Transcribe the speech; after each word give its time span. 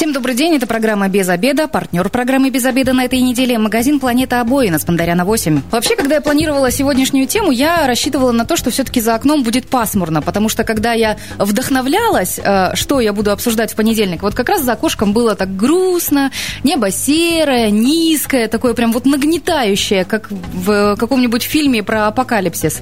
Всем 0.00 0.14
добрый 0.14 0.34
день, 0.34 0.56
это 0.56 0.66
программа 0.66 1.10
«Без 1.10 1.28
обеда». 1.28 1.68
Партнер 1.68 2.08
программы 2.08 2.48
«Без 2.48 2.64
обеда» 2.64 2.94
на 2.94 3.04
этой 3.04 3.20
неделе– 3.20 3.58
магазин 3.58 4.00
«Планета 4.00 4.40
обоина» 4.40 4.78
с 4.78 4.84
Пандаряна 4.86 5.26
8. 5.26 5.60
Вообще, 5.70 5.94
когда 5.94 6.14
я 6.14 6.20
планировала 6.22 6.70
сегодняшнюю 6.70 7.26
тему, 7.26 7.50
я 7.50 7.86
рассчитывала 7.86 8.32
на 8.32 8.46
то, 8.46 8.56
что 8.56 8.70
все-таки 8.70 9.02
за 9.02 9.14
окном 9.14 9.42
будет 9.42 9.68
пасмурно, 9.68 10.22
потому 10.22 10.48
что 10.48 10.64
когда 10.64 10.94
я 10.94 11.18
вдохновлялась, 11.36 12.40
э, 12.42 12.74
что 12.76 13.00
я 13.00 13.12
буду 13.12 13.30
обсуждать 13.30 13.74
в 13.74 13.76
понедельник, 13.76 14.22
вот 14.22 14.34
как 14.34 14.48
раз 14.48 14.62
за 14.62 14.72
окошком 14.72 15.12
было 15.12 15.34
так 15.34 15.54
грустно, 15.54 16.32
небо 16.64 16.90
серое, 16.90 17.68
низкое, 17.68 18.48
такое 18.48 18.72
прям 18.72 18.92
вот 18.92 19.04
нагнетающее, 19.04 20.06
как 20.06 20.30
в 20.30 20.96
каком-нибудь 20.96 21.42
фильме 21.42 21.82
про 21.82 22.06
апокалипсис. 22.06 22.80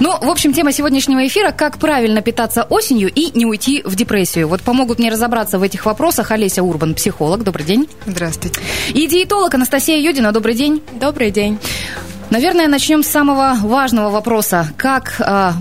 Ну, 0.00 0.10
в 0.20 0.28
общем, 0.28 0.52
тема 0.52 0.72
сегодняшнего 0.72 1.26
эфира– 1.26 1.50
как 1.56 1.78
правильно 1.78 2.20
питаться 2.20 2.64
осенью 2.64 3.10
и 3.10 3.30
не 3.34 3.46
уйти 3.46 3.80
в 3.86 3.96
депрессию. 3.96 4.48
Вот 4.48 4.60
помогут 4.60 4.98
мне 4.98 5.10
разобраться 5.10 5.58
в 5.58 5.62
этих 5.62 5.86
вопросах 5.86 6.30
Олеся 6.30 6.57
Олеся 6.58 6.62
Урбан, 6.62 6.94
психолог. 6.94 7.44
Добрый 7.44 7.64
день. 7.64 7.88
Здравствуйте. 8.06 8.60
И 8.88 9.06
диетолог 9.06 9.54
Анастасия 9.54 9.98
Юдина. 10.00 10.32
Добрый 10.32 10.54
день. 10.54 10.82
Добрый 11.00 11.30
день. 11.30 11.58
Наверное, 12.30 12.66
начнем 12.66 13.02
с 13.02 13.06
самого 13.06 13.56
важного 13.62 14.10
вопроса. 14.10 14.68
Как 14.76 15.20
э, 15.20 15.24
а, 15.24 15.52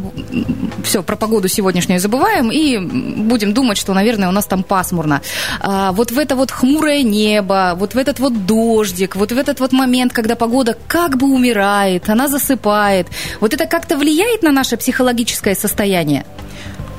все 0.83 1.03
про 1.03 1.15
погоду 1.15 1.47
сегодняшнюю 1.47 1.99
забываем 1.99 2.51
и 2.51 2.77
будем 2.79 3.53
думать, 3.53 3.77
что, 3.77 3.93
наверное, 3.93 4.27
у 4.27 4.31
нас 4.31 4.47
там 4.47 4.63
пасмурно. 4.63 5.21
А, 5.61 5.91
вот 5.91 6.11
в 6.11 6.17
это 6.17 6.35
вот 6.35 6.51
хмурое 6.51 7.03
небо, 7.03 7.73
вот 7.77 7.93
в 7.93 7.97
этот 7.97 8.19
вот 8.19 8.45
дождик, 8.45 9.15
вот 9.15 9.31
в 9.31 9.37
этот 9.37 9.59
вот 9.59 9.71
момент, 9.71 10.13
когда 10.13 10.35
погода 10.35 10.75
как 10.87 11.17
бы 11.17 11.27
умирает, 11.27 12.09
она 12.09 12.27
засыпает. 12.27 13.07
Вот 13.39 13.53
это 13.53 13.65
как-то 13.67 13.97
влияет 13.97 14.43
на 14.43 14.51
наше 14.51 14.77
психологическое 14.77 15.55
состояние? 15.55 16.25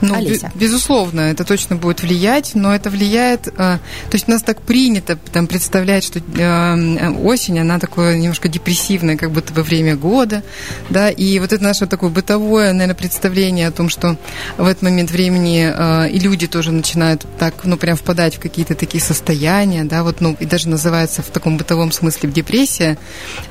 Ну, 0.00 0.14
Олеся. 0.14 0.52
безусловно, 0.54 1.20
это 1.22 1.44
точно 1.44 1.76
будет 1.76 2.02
влиять, 2.02 2.52
но 2.54 2.74
это 2.74 2.90
влияет... 2.90 3.48
Э, 3.48 3.52
то 3.78 4.12
есть 4.12 4.28
у 4.28 4.30
нас 4.30 4.42
так 4.42 4.62
принято 4.62 5.16
там, 5.32 5.46
представлять, 5.46 6.04
что 6.04 6.20
э, 6.20 7.10
осень, 7.22 7.58
она 7.58 7.78
такое 7.78 8.16
немножко 8.16 8.48
депрессивная, 8.48 9.16
как 9.16 9.30
будто 9.30 9.52
бы 9.52 9.62
время 9.62 9.96
года, 9.96 10.42
да, 10.88 11.10
и 11.10 11.38
вот 11.38 11.52
это 11.52 11.62
наше 11.62 11.86
такое 11.86 12.10
бытовое, 12.10 12.72
наверное, 12.72 12.94
представление 12.94 13.68
о 13.68 13.72
том, 13.72 13.88
что 13.88 14.16
в 14.56 14.66
этот 14.66 14.82
момент 14.82 15.10
времени 15.10 15.72
э, 15.74 16.10
и 16.10 16.18
люди 16.18 16.46
тоже 16.46 16.70
начинают 16.70 17.26
так, 17.38 17.64
ну, 17.64 17.76
прям 17.76 17.96
впадать 17.96 18.36
в 18.36 18.40
какие-то 18.40 18.74
такие 18.74 19.02
состояния, 19.02 19.84
да, 19.84 20.04
вот, 20.04 20.20
ну, 20.20 20.36
и 20.38 20.44
даже 20.44 20.68
называется 20.68 21.22
в 21.22 21.30
таком 21.30 21.56
бытовом 21.56 21.92
смысле 21.92 22.30
депрессия. 22.30 22.98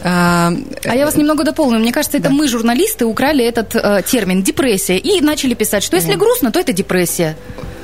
А 0.04 0.52
я 0.86 1.06
вас 1.06 1.16
немного 1.16 1.44
дополню. 1.44 1.80
Мне 1.80 1.92
кажется, 1.92 2.18
это 2.18 2.30
да. 2.30 2.36
мы, 2.36 2.48
журналисты, 2.48 3.06
украли 3.06 3.44
этот 3.44 3.76
э, 3.76 4.02
термин 4.08 4.44
депрессия 4.44 4.98
и 4.98 5.22
начали 5.22 5.54
писать, 5.54 5.84
что 5.84 5.98
если 5.98 6.16
грустно, 6.16 6.37
грустно, 6.38 6.52
то 6.52 6.60
это 6.60 6.74
депрессия. 6.74 7.36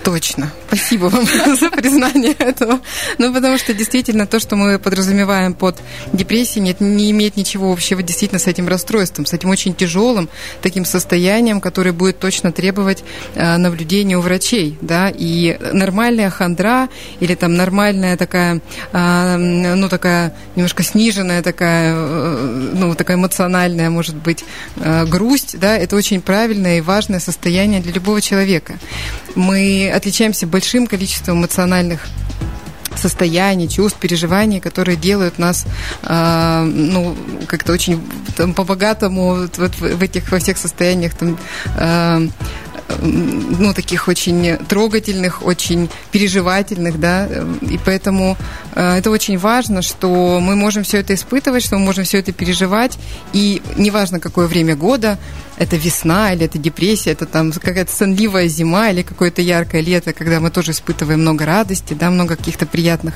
Точно. 0.03 0.51
Спасибо 0.67 1.05
вам 1.05 1.25
за 1.59 1.69
признание 1.69 2.33
этого. 2.33 2.81
Ну, 3.17 3.33
потому 3.33 3.57
что 3.57 3.73
действительно 3.73 4.27
то, 4.27 4.39
что 4.39 4.57
мы 4.57 4.77
подразумеваем 4.77 5.53
под 5.53 5.77
депрессией, 6.11 6.61
нет, 6.61 6.81
не 6.81 7.11
имеет 7.11 7.37
ничего 7.37 7.71
общего 7.71 8.03
действительно 8.03 8.39
с 8.39 8.47
этим 8.47 8.67
расстройством, 8.67 9.25
с 9.25 9.31
этим 9.31 9.49
очень 9.49 9.73
тяжелым 9.73 10.29
таким 10.61 10.83
состоянием, 10.83 11.61
которое 11.61 11.93
будет 11.93 12.19
точно 12.19 12.51
требовать 12.51 13.03
э, 13.35 13.55
наблюдения 13.55 14.17
у 14.17 14.21
врачей, 14.21 14.77
да, 14.81 15.09
и 15.09 15.57
нормальная 15.71 16.29
хандра 16.29 16.89
или 17.21 17.35
там 17.35 17.55
нормальная 17.55 18.17
такая, 18.17 18.59
э, 18.91 19.37
ну, 19.37 19.87
такая 19.87 20.33
немножко 20.55 20.83
сниженная 20.83 21.41
такая, 21.41 21.93
э, 21.95 22.71
ну, 22.73 22.93
такая 22.95 23.15
эмоциональная, 23.15 23.89
может 23.89 24.15
быть, 24.15 24.43
э, 24.77 25.05
грусть, 25.05 25.57
да, 25.59 25.77
это 25.77 25.95
очень 25.95 26.19
правильное 26.19 26.79
и 26.79 26.81
важное 26.81 27.19
состояние 27.19 27.79
для 27.79 27.93
любого 27.93 28.19
человека. 28.19 28.73
Мы 29.35 29.92
отличаемся 29.93 30.47
большим 30.47 30.87
количеством 30.87 31.39
эмоциональных 31.39 32.07
состояний, 32.95 33.67
чувств, 33.67 33.99
переживаний, 33.99 34.59
которые 34.59 34.95
делают 34.95 35.39
нас, 35.39 35.65
э, 36.03 36.63
ну, 36.63 37.15
как-то 37.47 37.73
очень 37.73 38.01
там, 38.37 38.53
по-богатому 38.53 39.47
вот, 39.57 39.75
в 39.79 40.03
этих 40.03 40.31
во 40.31 40.39
всех 40.39 40.57
состояниях 40.57 41.13
там 41.15 41.37
э, 41.77 42.27
ну, 43.01 43.73
таких 43.73 44.07
очень 44.07 44.57
трогательных, 44.57 45.45
очень 45.45 45.89
переживательных, 46.11 46.99
да, 46.99 47.27
и 47.61 47.79
поэтому 47.83 48.37
э, 48.75 48.97
это 48.97 49.09
очень 49.09 49.37
важно, 49.37 49.81
что 49.81 50.39
мы 50.39 50.55
можем 50.55 50.83
все 50.83 50.99
это 50.99 51.13
испытывать, 51.13 51.63
что 51.63 51.77
мы 51.77 51.85
можем 51.85 52.03
все 52.03 52.19
это 52.19 52.31
переживать, 52.31 52.97
и 53.33 53.61
неважно, 53.77 54.19
какое 54.19 54.47
время 54.47 54.75
года, 54.75 55.17
это 55.57 55.75
весна 55.75 56.33
или 56.33 56.45
это 56.45 56.57
депрессия, 56.57 57.11
это 57.11 57.25
там 57.25 57.51
какая-то 57.51 57.91
сонливая 57.91 58.47
зима 58.47 58.89
или 58.89 59.01
какое-то 59.01 59.41
яркое 59.41 59.81
лето, 59.81 60.13
когда 60.13 60.39
мы 60.39 60.49
тоже 60.49 60.71
испытываем 60.71 61.21
много 61.21 61.45
радости, 61.45 61.93
да, 61.93 62.09
много 62.09 62.35
каких-то 62.35 62.65
приятных 62.65 63.13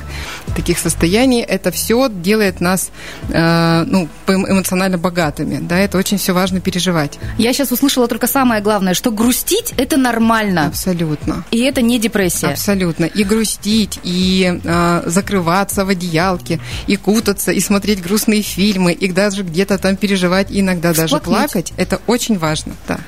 таких 0.55 0.79
состояний, 0.79 1.41
это 1.41 1.71
все 1.71 2.09
делает 2.09 2.61
нас 2.61 2.91
э, 3.29 3.83
ну, 3.87 4.07
эмоционально 4.27 4.97
богатыми, 4.97 5.59
да, 5.61 5.77
это 5.79 5.97
очень 5.97 6.17
все 6.17 6.33
важно 6.33 6.59
переживать. 6.59 7.19
Я 7.37 7.53
сейчас 7.53 7.71
услышала 7.71 8.07
только 8.07 8.27
самое 8.27 8.61
главное, 8.61 8.93
что 8.93 9.11
грустить 9.11 9.73
это 9.77 9.97
нормально. 9.97 10.67
Абсолютно. 10.67 11.45
И 11.51 11.59
это 11.59 11.81
не 11.81 11.99
депрессия. 11.99 12.47
Абсолютно. 12.47 13.05
И 13.05 13.23
грустить, 13.23 13.99
и 14.03 14.59
э, 14.63 15.03
закрываться 15.05 15.85
в 15.85 15.89
одеялке, 15.89 16.59
и 16.87 16.95
кутаться, 16.95 17.51
и 17.51 17.59
смотреть 17.59 18.01
грустные 18.01 18.41
фильмы, 18.41 18.93
и 18.93 19.11
даже 19.11 19.43
где-то 19.43 19.77
там 19.77 19.95
переживать, 19.95 20.51
и 20.51 20.59
иногда 20.59 20.93
Всплакнуть. 20.93 21.23
даже 21.23 21.23
плакать, 21.23 21.73
это 21.77 22.01
очень 22.07 22.36
очень 22.37 22.39
важно, 22.39 22.73
да. 22.87 22.99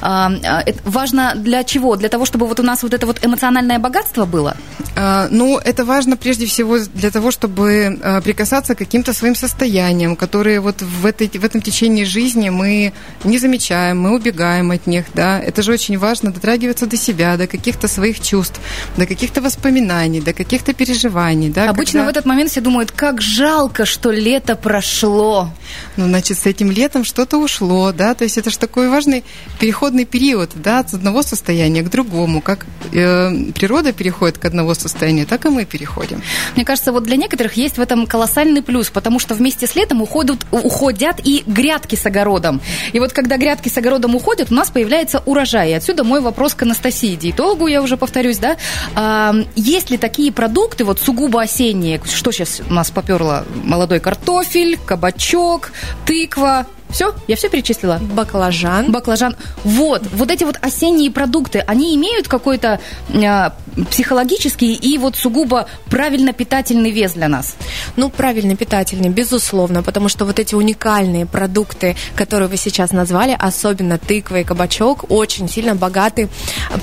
А, 0.00 0.30
а, 0.44 0.62
это 0.66 0.78
важно 0.84 1.34
для 1.36 1.64
чего? 1.64 1.96
Для 1.96 2.08
того, 2.08 2.24
чтобы 2.24 2.46
вот 2.46 2.60
у 2.60 2.62
нас 2.62 2.82
вот 2.82 2.94
это 2.94 3.06
вот 3.06 3.24
эмоциональное 3.24 3.78
богатство 3.78 4.26
было? 4.26 4.56
А, 4.96 5.28
ну, 5.30 5.58
это 5.58 5.84
важно 5.84 6.16
прежде 6.16 6.46
всего 6.46 6.78
для 6.94 7.10
того, 7.10 7.30
чтобы 7.30 7.98
а, 8.02 8.20
прикасаться 8.20 8.74
к 8.74 8.78
каким-то 8.78 9.12
своим 9.12 9.34
состояниям, 9.34 10.16
которые 10.16 10.60
вот 10.60 10.82
в, 10.82 11.06
этой, 11.06 11.28
в 11.28 11.44
этом 11.44 11.60
течении 11.62 12.04
жизни 12.04 12.50
мы 12.50 12.92
не 13.24 13.38
замечаем, 13.38 14.00
мы 14.00 14.14
убегаем 14.14 14.70
от 14.70 14.86
них, 14.86 15.06
да. 15.14 15.40
Это 15.40 15.62
же 15.62 15.72
очень 15.72 15.98
важно 15.98 16.32
дотрагиваться 16.32 16.86
до 16.86 16.96
себя, 16.96 17.36
до 17.36 17.46
каких-то 17.46 17.88
своих 17.88 18.20
чувств, 18.20 18.60
до 18.96 19.06
каких-то 19.06 19.40
воспоминаний, 19.40 20.20
до 20.20 20.32
каких-то 20.32 20.74
переживаний, 20.74 21.50
да. 21.50 21.70
Обычно 21.70 22.00
когда... 22.00 22.06
в 22.06 22.08
этот 22.10 22.26
момент 22.26 22.50
все 22.50 22.60
думают, 22.60 22.92
как 22.92 23.20
жалко, 23.20 23.84
что 23.84 24.10
лето 24.10 24.54
прошло. 24.56 25.50
Ну, 25.96 26.06
значит, 26.06 26.38
с 26.38 26.46
этим 26.46 26.70
летом 26.70 27.04
что-то 27.04 27.38
ушло, 27.38 27.92
да, 27.92 28.14
то 28.14 28.24
есть 28.24 28.38
это 28.38 28.50
же 28.50 28.58
такой 28.68 28.90
важный 28.90 29.24
переходный 29.58 30.04
период, 30.04 30.50
да, 30.54 30.80
от 30.80 30.92
одного 30.92 31.22
состояния 31.22 31.82
к 31.82 31.88
другому, 31.88 32.42
как 32.42 32.66
э, 32.92 33.52
природа 33.54 33.92
переходит 33.92 34.36
к 34.36 34.44
одного 34.44 34.74
состояния, 34.74 35.24
так 35.24 35.46
и 35.46 35.48
мы 35.48 35.64
переходим. 35.64 36.22
Мне 36.54 36.64
кажется, 36.64 36.92
вот 36.92 37.04
для 37.04 37.16
некоторых 37.16 37.54
есть 37.54 37.78
в 37.78 37.80
этом 37.80 38.06
колоссальный 38.06 38.62
плюс, 38.62 38.90
потому 38.90 39.18
что 39.18 39.34
вместе 39.34 39.66
с 39.66 39.74
летом 39.74 40.02
уходят, 40.02 40.46
уходят 40.50 41.16
и 41.24 41.42
грядки 41.46 41.96
с 41.96 42.04
огородом. 42.04 42.60
И 42.92 43.00
вот 43.00 43.12
когда 43.12 43.38
грядки 43.38 43.70
с 43.70 43.78
огородом 43.78 44.14
уходят, 44.14 44.52
у 44.52 44.54
нас 44.54 44.70
появляется 44.70 45.22
урожай. 45.24 45.70
И 45.70 45.72
отсюда 45.72 46.04
мой 46.04 46.20
вопрос 46.20 46.54
к 46.54 46.62
Анастасии, 46.62 47.16
диетологу, 47.16 47.68
я 47.68 47.80
уже 47.80 47.96
повторюсь, 47.96 48.38
да, 48.38 48.58
а, 48.94 49.34
есть 49.56 49.90
ли 49.90 49.96
такие 49.96 50.30
продукты, 50.30 50.84
вот 50.84 51.00
сугубо 51.00 51.40
осенние, 51.40 52.00
что 52.04 52.32
сейчас 52.32 52.60
у 52.68 52.72
нас 52.72 52.90
поперло, 52.90 53.46
молодой 53.64 54.00
картофель, 54.00 54.78
кабачок, 54.84 55.72
тыква, 56.04 56.66
все? 56.90 57.14
Я 57.26 57.36
все 57.36 57.48
перечислила? 57.48 57.98
Баклажан. 58.00 58.90
Баклажан. 58.90 59.36
Вот. 59.64 60.02
Вот 60.12 60.30
эти 60.30 60.44
вот 60.44 60.56
осенние 60.60 61.10
продукты, 61.10 61.60
они 61.60 61.94
имеют 61.96 62.28
какой-то 62.28 62.80
э, 63.08 63.50
психологический 63.90 64.74
и 64.74 64.98
вот 64.98 65.16
сугубо 65.16 65.68
правильно 65.90 66.32
питательный 66.32 66.90
вес 66.90 67.12
для 67.12 67.28
нас? 67.28 67.56
Ну, 67.96 68.10
правильно 68.10 68.56
питательный, 68.56 69.08
безусловно, 69.08 69.82
потому 69.82 70.08
что 70.08 70.24
вот 70.24 70.38
эти 70.38 70.54
уникальные 70.54 71.26
продукты, 71.26 71.96
которые 72.14 72.48
вы 72.48 72.56
сейчас 72.56 72.92
назвали, 72.92 73.36
особенно 73.38 73.98
тыква 73.98 74.40
и 74.40 74.44
кабачок, 74.44 75.10
очень 75.10 75.48
сильно 75.48 75.74
богаты 75.74 76.28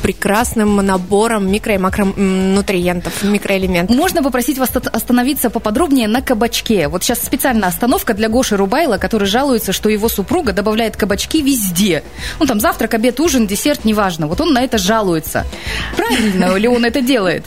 прекрасным 0.01 0.77
набором 0.77 1.47
микро- 1.47 1.75
и 1.75 1.77
макронутриентов, 1.77 3.23
микроэлементов. 3.23 3.95
Можно 3.95 4.23
попросить 4.23 4.57
вас 4.57 4.69
остановиться 4.75 5.49
поподробнее 5.49 6.07
на 6.07 6.21
кабачке? 6.21 6.87
Вот 6.87 7.03
сейчас 7.03 7.19
специальная 7.19 7.69
остановка 7.69 8.13
для 8.13 8.29
Гоши 8.29 8.57
Рубайла, 8.57 8.97
который 8.97 9.27
жалуется, 9.27 9.73
что 9.73 9.89
его 9.89 10.09
супруга 10.09 10.53
добавляет 10.53 10.95
кабачки 10.95 11.41
везде. 11.41 12.03
Ну, 12.39 12.45
там 12.45 12.59
завтрак, 12.59 12.93
обед, 12.93 13.19
ужин, 13.19 13.47
десерт, 13.47 13.85
неважно. 13.85 14.27
Вот 14.27 14.41
он 14.41 14.53
на 14.53 14.61
это 14.61 14.77
жалуется. 14.77 15.45
Правильно 15.95 16.55
ли 16.55 16.67
он 16.67 16.84
это 16.85 17.01
делает? 17.01 17.45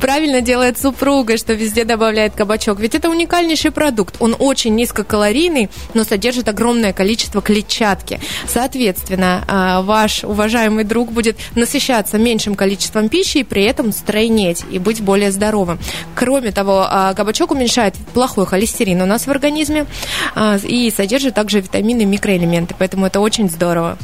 Правильно 0.00 0.40
делает 0.40 0.78
супруга, 0.78 1.36
что 1.36 1.52
везде 1.52 1.84
добавляет 1.84 2.34
кабачок. 2.34 2.80
Ведь 2.80 2.94
это 2.94 3.10
уникальнейший 3.10 3.70
продукт. 3.70 4.16
Он 4.20 4.34
очень 4.38 4.74
низкокалорийный, 4.74 5.70
но 5.94 6.04
содержит 6.04 6.48
огромное 6.48 6.92
количество 6.92 7.42
клетчатки. 7.42 8.20
Соответственно, 8.46 9.44
а, 9.48 9.82
ваш 9.82 10.24
уважаемый 10.24 10.84
друг 10.84 11.12
будет 11.12 11.36
насыщаться 11.54 12.18
меньшим 12.18 12.54
количеством 12.54 13.08
пищи 13.08 13.38
и 13.38 13.44
при 13.44 13.64
этом 13.64 13.92
стройнеть 13.92 14.64
и 14.70 14.78
быть 14.78 15.00
более 15.00 15.30
здоровым. 15.30 15.78
Кроме 16.14 16.50
того, 16.50 16.86
а, 16.88 17.14
кабачок 17.14 17.50
уменьшает 17.50 17.94
плохой 18.12 18.46
холестерин 18.46 19.02
у 19.02 19.06
нас 19.06 19.26
в 19.26 19.30
организме 19.30 19.86
а, 20.34 20.56
и 20.56 20.90
содержит 20.90 21.34
также 21.34 21.60
витамины 21.60 22.02
и 22.02 22.06
микроэлементы, 22.06 22.74
поэтому 22.78 23.06
это 23.06 23.20
очень 23.20 23.48
здорово. 23.50 23.98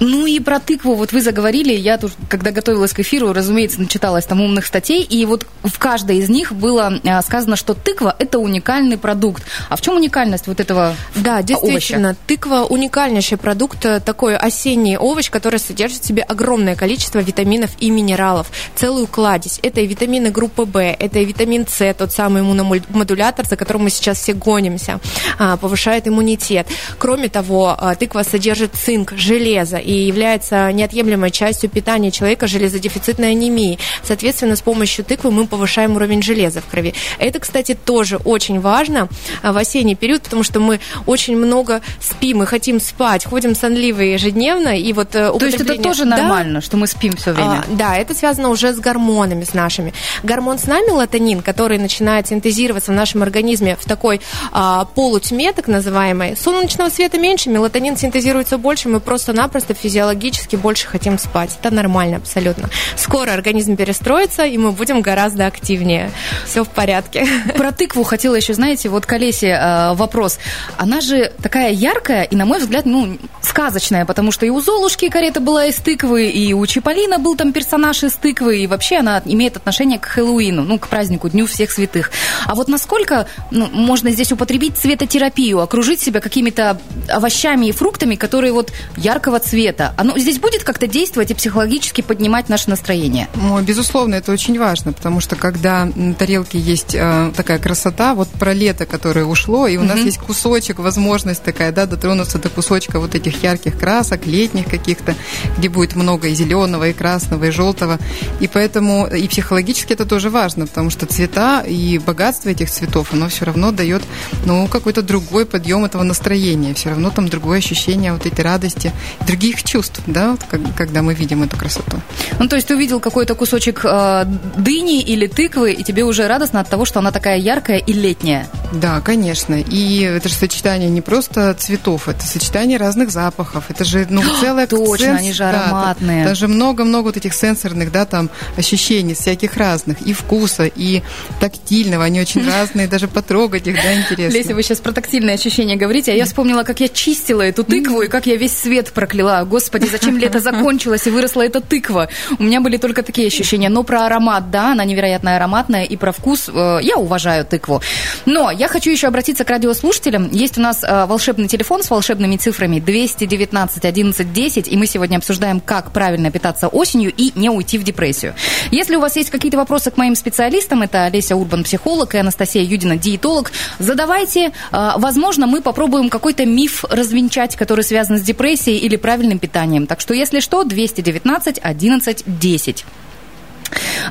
Ну 0.00 0.26
и 0.26 0.40
про 0.40 0.60
тыкву 0.60 0.94
вот 0.94 1.12
вы 1.12 1.20
заговорили, 1.20 1.72
я 1.72 1.98
тут, 1.98 2.12
когда 2.28 2.50
готовилась 2.50 2.92
к 2.92 3.00
эфиру, 3.00 3.32
разумеется, 3.32 3.80
начиталась 3.80 4.24
там 4.24 4.40
умных 4.40 4.66
статей, 4.66 5.02
и 5.02 5.24
вот 5.24 5.46
в 5.62 5.78
каждой 5.78 6.18
из 6.18 6.28
них 6.28 6.52
было 6.52 7.00
а, 7.04 7.22
сказано, 7.22 7.56
что 7.56 7.74
тыква– 7.74 8.14
это 8.18 8.38
уникальный 8.38 8.98
продукт. 8.98 9.42
А 9.68 9.76
в 9.76 9.80
чем 9.80 9.96
уникальность 9.96 10.46
вот 10.46 10.60
этого 10.60 10.94
Да, 11.14 11.42
действительно, 11.42 12.10
овоща? 12.10 12.20
тыква– 12.26 12.64
уникальнейший 12.68 13.38
продукт, 13.38 13.84
э, 13.84 14.00
такой 14.00 14.36
осенний 14.36 14.96
овощ, 14.96 15.30
который 15.30 15.58
содержит 15.58 16.02
в 16.02 16.06
себе 16.06 16.22
огромное 16.22 16.76
количество 16.76 17.18
витаминов 17.20 17.70
и 17.78 17.90
минералов, 17.90 18.50
целую 18.74 19.06
кладезь. 19.06 19.60
Это 19.62 19.80
и 19.80 19.86
витамины 19.86 20.30
группы 20.30 20.64
В, 20.64 20.80
это 20.80 21.18
и 21.18 21.24
витамин 21.24 21.66
С, 21.66 21.94
тот 21.94 22.12
самый 22.12 22.42
иммуномодулятор, 22.42 23.46
за 23.46 23.56
которым 23.56 23.84
мы 23.84 23.90
сейчас 23.90 24.18
все 24.18 24.32
гонимся, 24.32 25.00
а, 25.38 25.56
повышает 25.56 26.08
иммунитет. 26.08 26.66
Кроме 26.98 27.28
того, 27.28 27.76
а, 27.78 27.94
тыква 27.94 28.22
содержит 28.22 28.74
цинк, 28.74 29.12
железо 29.12 29.35
и 29.76 29.92
является 29.92 30.72
неотъемлемой 30.72 31.30
частью 31.30 31.70
питания 31.70 32.10
человека 32.10 32.46
железодефицитной 32.46 33.30
анемии. 33.32 33.78
Соответственно, 34.02 34.56
с 34.56 34.62
помощью 34.62 35.04
тыквы 35.04 35.30
мы 35.30 35.46
повышаем 35.46 35.96
уровень 35.96 36.22
железа 36.22 36.60
в 36.60 36.66
крови. 36.66 36.94
Это, 37.18 37.38
кстати, 37.38 37.74
тоже 37.74 38.16
очень 38.16 38.60
важно 38.60 39.08
а, 39.42 39.52
в 39.52 39.56
осенний 39.56 39.94
период, 39.94 40.22
потому 40.22 40.42
что 40.42 40.60
мы 40.60 40.80
очень 41.06 41.36
много 41.36 41.80
спим, 42.00 42.38
мы 42.38 42.46
хотим 42.46 42.80
спать, 42.80 43.24
ходим 43.24 43.54
сонливые 43.54 44.14
ежедневно, 44.14 44.78
и 44.78 44.92
вот 44.92 45.10
То 45.10 45.32
есть 45.40 45.60
это 45.60 45.80
тоже 45.80 46.04
нормально, 46.04 46.60
да? 46.60 46.60
что 46.60 46.76
мы 46.76 46.86
спим 46.86 47.14
все 47.16 47.32
время? 47.32 47.64
А, 47.64 47.64
да, 47.68 47.96
это 47.96 48.14
связано 48.14 48.50
уже 48.50 48.72
с 48.72 48.78
гормонами, 48.78 49.44
с 49.44 49.54
нашими. 49.54 49.92
Гормон 50.22 50.58
сна 50.58 50.80
мелатонин, 50.80 51.42
который 51.42 51.78
начинает 51.78 52.28
синтезироваться 52.28 52.92
в 52.92 52.94
нашем 52.94 53.22
организме 53.22 53.76
в 53.76 53.84
такой 53.84 54.20
а, 54.52 54.84
полутьме, 54.84 55.52
так 55.52 55.68
называемой, 55.68 56.36
солнечного 56.36 56.88
света 56.88 57.18
меньше, 57.18 57.50
мелатонин 57.50 57.96
синтезируется 57.96 58.58
больше, 58.58 58.88
мы 58.88 59.00
просто-напросто 59.26 59.74
физиологически 59.74 60.54
больше 60.54 60.86
хотим 60.86 61.18
спать. 61.18 61.58
Это 61.60 61.74
нормально 61.74 62.18
абсолютно. 62.18 62.68
Скоро 62.96 63.32
организм 63.32 63.74
перестроится, 63.74 64.44
и 64.44 64.56
мы 64.56 64.70
будем 64.70 65.00
гораздо 65.00 65.46
активнее. 65.46 66.12
Все 66.46 66.62
в 66.62 66.68
порядке. 66.68 67.26
Про 67.56 67.72
тыкву 67.72 68.04
хотела 68.04 68.36
еще, 68.36 68.54
знаете, 68.54 68.88
вот 68.88 69.04
к 69.04 69.12
Олесе 69.12 69.48
э, 69.48 69.94
вопрос. 69.94 70.38
Она 70.76 71.00
же 71.00 71.32
такая 71.42 71.72
яркая 71.72 72.22
и, 72.22 72.36
на 72.36 72.46
мой 72.46 72.60
взгляд, 72.60 72.86
ну, 72.86 73.18
сказочная, 73.42 74.04
потому 74.04 74.30
что 74.30 74.46
и 74.46 74.48
у 74.48 74.60
Золушки 74.60 75.08
карета 75.08 75.40
была 75.40 75.66
из 75.66 75.74
тыквы, 75.74 76.28
и 76.28 76.52
у 76.52 76.64
Чиполлина 76.64 77.18
был 77.18 77.34
там 77.34 77.52
персонаж 77.52 78.04
из 78.04 78.12
тыквы, 78.12 78.60
и 78.60 78.66
вообще 78.68 78.98
она 78.98 79.22
имеет 79.24 79.56
отношение 79.56 79.98
к 79.98 80.04
Хэллоуину, 80.06 80.62
ну, 80.62 80.78
к 80.78 80.86
празднику, 80.86 81.28
Дню 81.28 81.46
всех 81.46 81.72
святых. 81.72 82.12
А 82.46 82.54
вот 82.54 82.68
насколько 82.68 83.26
ну, 83.50 83.66
можно 83.72 84.10
здесь 84.12 84.30
употребить 84.30 84.76
цветотерапию, 84.76 85.60
окружить 85.60 86.00
себя 86.00 86.20
какими-то 86.20 86.78
овощами 87.08 87.66
и 87.66 87.72
фруктами, 87.72 88.14
которые 88.14 88.52
вот 88.52 88.70
яркого 89.16 89.40
цвета, 89.40 89.94
оно 89.96 90.18
здесь 90.18 90.38
будет 90.38 90.62
как-то 90.62 90.86
действовать 90.86 91.30
и 91.30 91.34
психологически 91.34 92.02
поднимать 92.02 92.50
наше 92.50 92.68
настроение? 92.68 93.28
Ну, 93.34 93.58
безусловно, 93.62 94.14
это 94.16 94.30
очень 94.30 94.58
важно, 94.58 94.92
потому 94.92 95.20
что 95.20 95.36
когда 95.36 95.86
на 95.86 96.12
тарелке 96.12 96.58
есть 96.58 96.94
э, 96.94 97.32
такая 97.34 97.58
красота, 97.58 98.14
вот 98.14 98.28
про 98.28 98.52
лето, 98.52 98.84
которое 98.84 99.24
ушло, 99.24 99.66
и 99.66 99.78
у 99.78 99.84
нас 99.84 99.98
есть 100.00 100.18
кусочек, 100.18 100.80
возможность 100.80 101.42
такая, 101.42 101.72
да, 101.72 101.86
дотронуться 101.86 102.38
до 102.38 102.50
кусочка 102.50 103.00
вот 103.00 103.14
этих 103.14 103.42
ярких 103.42 103.78
красок, 103.78 104.26
летних 104.26 104.66
каких-то, 104.66 105.14
где 105.56 105.70
будет 105.70 105.96
много 105.96 106.28
и 106.28 106.34
зеленого, 106.34 106.88
и 106.88 106.92
красного, 106.92 107.44
и 107.44 107.50
желтого. 107.50 107.98
И 108.40 108.48
поэтому 108.48 109.06
и 109.06 109.26
психологически 109.28 109.94
это 109.94 110.04
тоже 110.04 110.28
важно, 110.28 110.66
потому 110.66 110.90
что 110.90 111.06
цвета 111.06 111.62
и 111.62 111.98
богатство 111.98 112.50
этих 112.50 112.70
цветов, 112.70 113.14
оно 113.14 113.28
все 113.28 113.46
равно 113.46 113.72
дает, 113.72 114.02
ну, 114.44 114.66
какой-то 114.68 115.00
другой 115.00 115.46
подъем 115.46 115.86
этого 115.86 116.02
настроения. 116.02 116.74
Все 116.74 116.90
равно 116.90 117.10
там 117.10 117.28
другое 117.28 117.58
ощущение 117.58 118.12
вот 118.12 118.26
этой 118.26 118.44
радости, 118.44 118.92
других 119.26 119.62
чувств, 119.64 120.00
да, 120.06 120.32
вот, 120.32 120.40
как, 120.48 120.60
когда 120.76 121.02
мы 121.02 121.14
видим 121.14 121.42
эту 121.42 121.56
красоту. 121.56 122.00
Ну, 122.38 122.48
то 122.48 122.56
есть 122.56 122.68
ты 122.68 122.74
увидел 122.74 123.00
какой-то 123.00 123.34
кусочек 123.34 123.80
э, 123.84 124.24
дыни 124.56 125.00
или 125.02 125.26
тыквы, 125.26 125.72
и 125.72 125.82
тебе 125.82 126.04
уже 126.04 126.26
радостно 126.26 126.60
от 126.60 126.68
того, 126.68 126.84
что 126.84 127.00
она 127.00 127.10
такая 127.10 127.38
яркая 127.38 127.78
и 127.78 127.92
летняя. 127.92 128.48
Да, 128.72 129.00
конечно. 129.00 129.54
И 129.54 130.00
это 130.00 130.28
же 130.28 130.34
сочетание 130.34 130.90
не 130.90 131.00
просто 131.00 131.54
цветов, 131.54 132.08
это 132.08 132.24
сочетание 132.24 132.78
разных 132.78 133.10
запахов. 133.10 133.64
Это 133.68 133.84
же, 133.84 134.06
ну, 134.10 134.22
целая 134.40 134.66
Точно, 134.66 135.06
сенс... 135.06 135.20
они 135.20 135.32
же 135.32 135.44
ароматные. 135.44 136.24
Да, 136.24 136.30
даже 136.30 136.48
много-много 136.48 137.06
вот 137.06 137.16
этих 137.16 137.34
сенсорных, 137.34 137.92
да, 137.92 138.04
там, 138.04 138.30
ощущений 138.56 139.14
всяких 139.14 139.56
разных. 139.56 140.00
И 140.02 140.12
вкуса, 140.12 140.66
и 140.66 141.02
тактильного. 141.40 142.04
Они 142.04 142.20
очень 142.20 142.46
разные, 142.46 142.88
даже 142.88 143.08
потрогать 143.08 143.66
их, 143.66 143.76
да, 143.76 143.94
интересно. 143.94 144.36
Леся, 144.36 144.54
вы 144.54 144.62
сейчас 144.62 144.80
про 144.80 144.92
тактильные 144.92 145.34
ощущения 145.34 145.76
говорите, 145.76 146.12
а 146.12 146.14
я 146.14 146.24
вспомнила, 146.24 146.62
как 146.62 146.80
я 146.80 146.88
чистила 146.88 147.42
эту 147.42 147.64
тыкву, 147.64 148.02
и 148.02 148.08
как 148.08 148.26
я 148.26 148.36
весь 148.36 148.56
свет 148.56 148.85
прокляла. 148.92 149.44
Господи, 149.44 149.86
зачем 149.86 150.18
лето 150.18 150.40
закончилось, 150.40 151.06
и 151.06 151.10
выросла 151.10 151.42
эта 151.42 151.60
тыква. 151.60 152.08
У 152.38 152.42
меня 152.42 152.60
были 152.60 152.76
только 152.76 153.02
такие 153.02 153.26
ощущения. 153.26 153.68
Но 153.68 153.82
про 153.82 154.06
аромат, 154.06 154.50
да, 154.50 154.72
она 154.72 154.84
невероятно 154.84 155.36
ароматная, 155.36 155.84
и 155.84 155.96
про 155.96 156.12
вкус 156.12 156.48
э, 156.52 156.78
я 156.82 156.96
уважаю 156.96 157.44
тыкву. 157.44 157.82
Но 158.24 158.50
я 158.50 158.68
хочу 158.68 158.90
еще 158.90 159.08
обратиться 159.08 159.44
к 159.44 159.50
радиослушателям. 159.50 160.30
Есть 160.30 160.58
у 160.58 160.60
нас 160.60 160.82
э, 160.82 161.06
волшебный 161.06 161.48
телефон 161.48 161.82
с 161.82 161.90
волшебными 161.90 162.36
цифрами 162.36 162.80
219 162.80 163.84
11 163.84 164.32
10, 164.32 164.68
и 164.68 164.76
мы 164.76 164.86
сегодня 164.86 165.16
обсуждаем, 165.16 165.60
как 165.60 165.92
правильно 165.92 166.30
питаться 166.30 166.68
осенью 166.68 167.12
и 167.16 167.32
не 167.34 167.50
уйти 167.50 167.78
в 167.78 167.82
депрессию. 167.82 168.34
Если 168.70 168.96
у 168.96 169.00
вас 169.00 169.16
есть 169.16 169.30
какие-то 169.30 169.56
вопросы 169.56 169.90
к 169.90 169.96
моим 169.96 170.14
специалистам, 170.14 170.82
это 170.82 171.04
Олеся 171.04 171.36
Урбан, 171.36 171.64
психолог, 171.64 172.14
и 172.14 172.18
Анастасия 172.18 172.62
Юдина, 172.62 172.96
диетолог, 172.96 173.52
задавайте. 173.78 174.52
Э, 174.72 174.92
возможно, 174.96 175.46
мы 175.46 175.60
попробуем 175.60 176.08
какой-то 176.08 176.44
миф 176.46 176.84
развенчать, 176.88 177.56
который 177.56 177.84
связан 177.84 178.18
с 178.18 178.22
депрессией 178.22 178.75
или 178.78 178.96
правильным 178.96 179.38
питанием. 179.38 179.86
Так 179.86 180.00
что, 180.00 180.14
если 180.14 180.40
что, 180.40 180.64
219 180.64 181.58
11 181.62 182.22
10. 182.26 182.84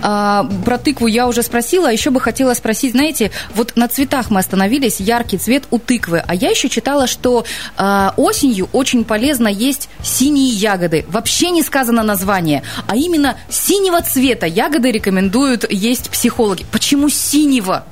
А, 0.01 0.50
про 0.65 0.77
тыкву 0.77 1.07
я 1.07 1.27
уже 1.27 1.44
спросила, 1.44 1.89
а 1.89 1.91
еще 1.91 2.09
бы 2.09 2.19
хотела 2.19 2.53
спросить, 2.53 2.91
знаете, 2.91 3.31
вот 3.53 3.75
на 3.75 3.88
цветах 3.88 4.29
мы 4.29 4.39
остановились, 4.39 5.00
яркий 5.00 5.38
цвет 5.38 5.63
у 5.71 5.79
тыквы, 5.79 6.23
а 6.25 6.35
я 6.35 6.50
еще 6.50 6.69
читала, 6.69 7.07
что 7.07 7.45
а, 7.77 8.13
осенью 8.17 8.69
очень 8.73 9.03
полезно 9.03 9.47
есть 9.47 9.89
синие 10.03 10.50
ягоды. 10.50 11.06
Вообще 11.07 11.51
не 11.51 11.63
сказано 11.63 12.03
название, 12.03 12.63
а 12.88 12.95
именно 12.95 13.38
синего 13.50 14.01
цвета 14.01 14.45
ягоды 14.45 14.91
рекомендуют 14.91 15.71
есть 15.71 16.09
психологи. 16.09 16.65
Почему 16.71 17.09
синего? 17.09 17.85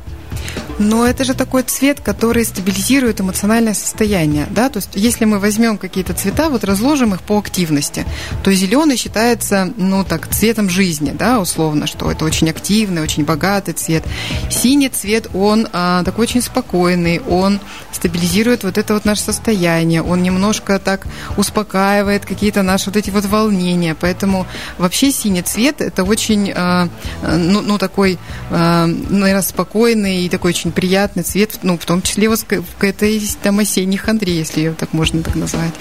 Но 0.80 1.06
это 1.06 1.24
же 1.24 1.34
такой 1.34 1.64
цвет, 1.64 2.00
который 2.00 2.46
стабилизирует 2.46 3.22
эмоциональное 3.22 3.74
состояние, 3.74 4.48
да, 4.50 4.70
то 4.70 4.78
есть 4.78 4.90
если 4.94 5.26
мы 5.26 5.40
возьмем 5.40 5.78
какие-то 5.78 6.14
цвета, 6.14 6.50
вот 6.50 6.64
разложим 6.64 7.14
их 7.14 7.22
по 7.22 7.38
активности, 7.38 8.06
то 8.44 8.52
зеленый 8.54 8.98
считается, 8.98 9.72
ну 9.78 10.04
так, 10.04 10.28
цветом 10.28 10.70
жизни, 10.70 11.14
да, 11.18 11.40
условно, 11.40 11.88
что 11.88 12.12
это 12.12 12.26
очень 12.26 12.50
активный, 12.50 13.02
очень 13.02 13.24
богатый 13.24 13.74
цвет. 13.74 14.04
Синий 14.50 14.90
цвет, 14.90 15.28
он 15.34 15.68
а, 15.74 16.04
такой 16.04 16.24
очень 16.24 16.42
спокойный, 16.42 17.20
он 17.20 17.60
стабилизирует 17.92 18.64
вот 18.64 18.78
это 18.78 18.96
вот 18.96 19.06
наше 19.06 19.22
состояние, 19.22 20.02
он 20.02 20.24
немножко 20.24 20.80
так 20.80 21.06
успокаивает 21.38 22.26
какие-то 22.26 22.64
наши 22.64 22.86
вот 22.88 22.98
эти 22.98 23.12
вот 23.12 23.26
волнения, 23.26 23.96
поэтому 24.00 24.48
вообще 24.78 25.12
синий 25.12 25.44
цвет 25.44 25.82
это 25.82 26.04
очень, 26.04 26.52
а, 26.56 26.90
ну, 27.22 27.62
ну 27.62 27.78
такой, 27.78 28.18
а, 28.50 28.88
наверное, 28.88 29.44
спокойный 29.44 30.26
и 30.26 30.30
такой 30.30 30.54
очень 30.64 30.72
приятный 30.72 31.24
цвет, 31.24 31.60
ну, 31.62 31.78
в 31.78 31.86
том 31.86 32.02
числе 32.02 32.30
вот 32.30 32.44
к 32.44 32.84
этой 32.84 33.22
там 33.42 33.60
осенней 33.60 33.98
хандре, 33.98 34.34
если 34.34 34.62
ее 34.62 34.74
так 34.74 34.94
можно 34.94 35.22
так 35.22 35.36
назвать. 35.36 35.74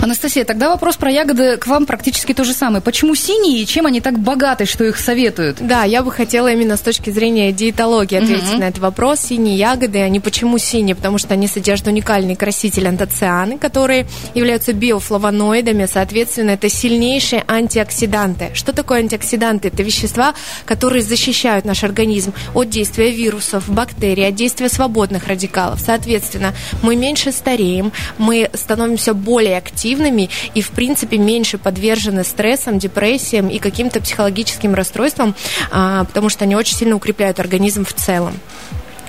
Анастасия, 0.00 0.44
тогда 0.44 0.70
вопрос 0.70 0.96
про 0.96 1.10
ягоды 1.10 1.56
к 1.56 1.68
вам 1.68 1.86
практически 1.86 2.34
то 2.34 2.42
же 2.42 2.52
самое. 2.52 2.82
Почему 2.82 3.14
синие 3.14 3.62
и 3.62 3.66
чем 3.66 3.86
они 3.86 4.00
так 4.00 4.18
богаты, 4.18 4.64
что 4.64 4.82
их 4.84 4.98
советуют? 4.98 5.58
Да, 5.60 5.84
я 5.84 6.02
бы 6.02 6.10
хотела 6.10 6.52
именно 6.52 6.76
с 6.76 6.80
точки 6.80 7.10
зрения 7.10 7.52
диетологии 7.52 8.16
ответить 8.16 8.50
угу. 8.50 8.58
на 8.58 8.64
этот 8.64 8.80
вопрос. 8.80 9.20
Синие 9.20 9.56
ягоды, 9.56 10.00
они 10.00 10.18
почему 10.18 10.58
синие? 10.58 10.96
Потому 10.96 11.18
что 11.18 11.34
они 11.34 11.46
содержат 11.46 11.86
уникальный 11.86 12.34
краситель 12.34 12.88
антоцианы, 12.88 13.58
которые 13.58 14.06
являются 14.34 14.72
биофлавоноидами, 14.72 15.86
соответственно, 15.90 16.50
это 16.50 16.68
сильнейшие 16.68 17.44
антиоксиданты. 17.46 18.50
Что 18.54 18.72
такое 18.72 18.98
антиоксиданты? 18.98 19.68
Это 19.68 19.82
вещества, 19.82 20.34
которые 20.64 21.02
защищают 21.02 21.64
наш 21.64 21.84
организм 21.84 22.32
от 22.52 22.68
действия 22.68 23.10
вирусов, 23.10 23.68
бактерий, 23.68 24.23
бактерий, 24.24 24.28
от 24.28 24.34
действия 24.34 24.68
свободных 24.68 25.26
радикалов. 25.26 25.80
Соответственно, 25.80 26.54
мы 26.82 26.96
меньше 26.96 27.32
стареем, 27.32 27.92
мы 28.18 28.50
становимся 28.54 29.14
более 29.14 29.58
активными 29.58 30.30
и, 30.54 30.60
в 30.60 30.70
принципе, 30.70 31.18
меньше 31.18 31.58
подвержены 31.58 32.24
стрессам, 32.24 32.78
депрессиям 32.78 33.48
и 33.48 33.58
каким-то 33.58 34.00
психологическим 34.00 34.74
расстройствам, 34.74 35.34
а, 35.70 36.04
потому 36.04 36.28
что 36.28 36.44
они 36.44 36.56
очень 36.56 36.76
сильно 36.76 36.96
укрепляют 36.96 37.40
организм 37.40 37.84
в 37.84 37.92
целом 37.92 38.34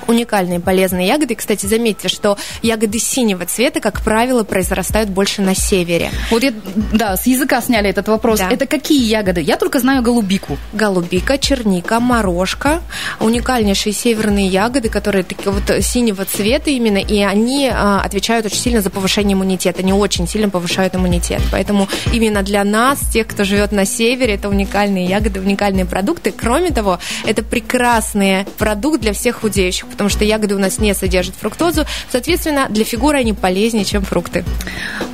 уникальные 0.07 0.59
полезные 0.59 1.07
ягоды. 1.07 1.35
Кстати, 1.35 1.65
заметьте, 1.65 2.07
что 2.07 2.37
ягоды 2.61 2.99
синего 2.99 3.45
цвета, 3.45 3.79
как 3.79 4.01
правило, 4.01 4.43
произрастают 4.43 5.09
больше 5.09 5.41
на 5.41 5.55
севере. 5.55 6.11
Вот 6.31 6.43
я, 6.43 6.53
да, 6.93 7.17
с 7.17 7.25
языка 7.27 7.61
сняли 7.61 7.89
этот 7.89 8.07
вопрос. 8.07 8.39
Да. 8.39 8.49
Это 8.49 8.65
какие 8.65 9.03
ягоды? 9.03 9.41
Я 9.41 9.57
только 9.57 9.79
знаю 9.79 10.01
голубику. 10.01 10.57
Голубика, 10.73 11.37
черника, 11.37 11.99
морожка. 11.99 12.81
Уникальнейшие 13.19 13.93
северные 13.93 14.47
ягоды, 14.47 14.89
которые 14.89 15.23
такие 15.23 15.51
вот 15.51 15.83
синего 15.83 16.25
цвета 16.25 16.69
именно, 16.69 16.97
и 16.97 17.21
они 17.21 17.69
а, 17.71 18.01
отвечают 18.01 18.45
очень 18.45 18.57
сильно 18.57 18.81
за 18.81 18.89
повышение 18.89 19.33
иммунитета. 19.33 19.81
Они 19.81 19.93
очень 19.93 20.27
сильно 20.27 20.49
повышают 20.49 20.95
иммунитет. 20.95 21.41
Поэтому 21.51 21.87
именно 22.13 22.43
для 22.43 22.63
нас, 22.63 22.99
тех, 23.11 23.27
кто 23.27 23.43
живет 23.43 23.71
на 23.71 23.85
севере, 23.85 24.35
это 24.35 24.49
уникальные 24.49 25.05
ягоды, 25.05 25.39
уникальные 25.39 25.85
продукты. 25.85 26.31
Кроме 26.31 26.71
того, 26.71 26.99
это 27.25 27.43
прекрасный 27.43 28.45
продукт 28.57 29.01
для 29.01 29.13
всех 29.13 29.41
худеющих, 29.41 29.87
потому 29.95 30.09
что 30.09 30.25
ягоды 30.25 30.55
у 30.55 30.59
нас 30.59 30.77
не 30.79 30.93
содержат 30.93 31.35
фруктозу. 31.35 31.85
Соответственно, 32.11 32.67
для 32.69 32.83
фигуры 32.83 33.17
они 33.17 33.33
полезнее, 33.33 33.85
чем 33.85 34.03
фрукты. 34.03 34.43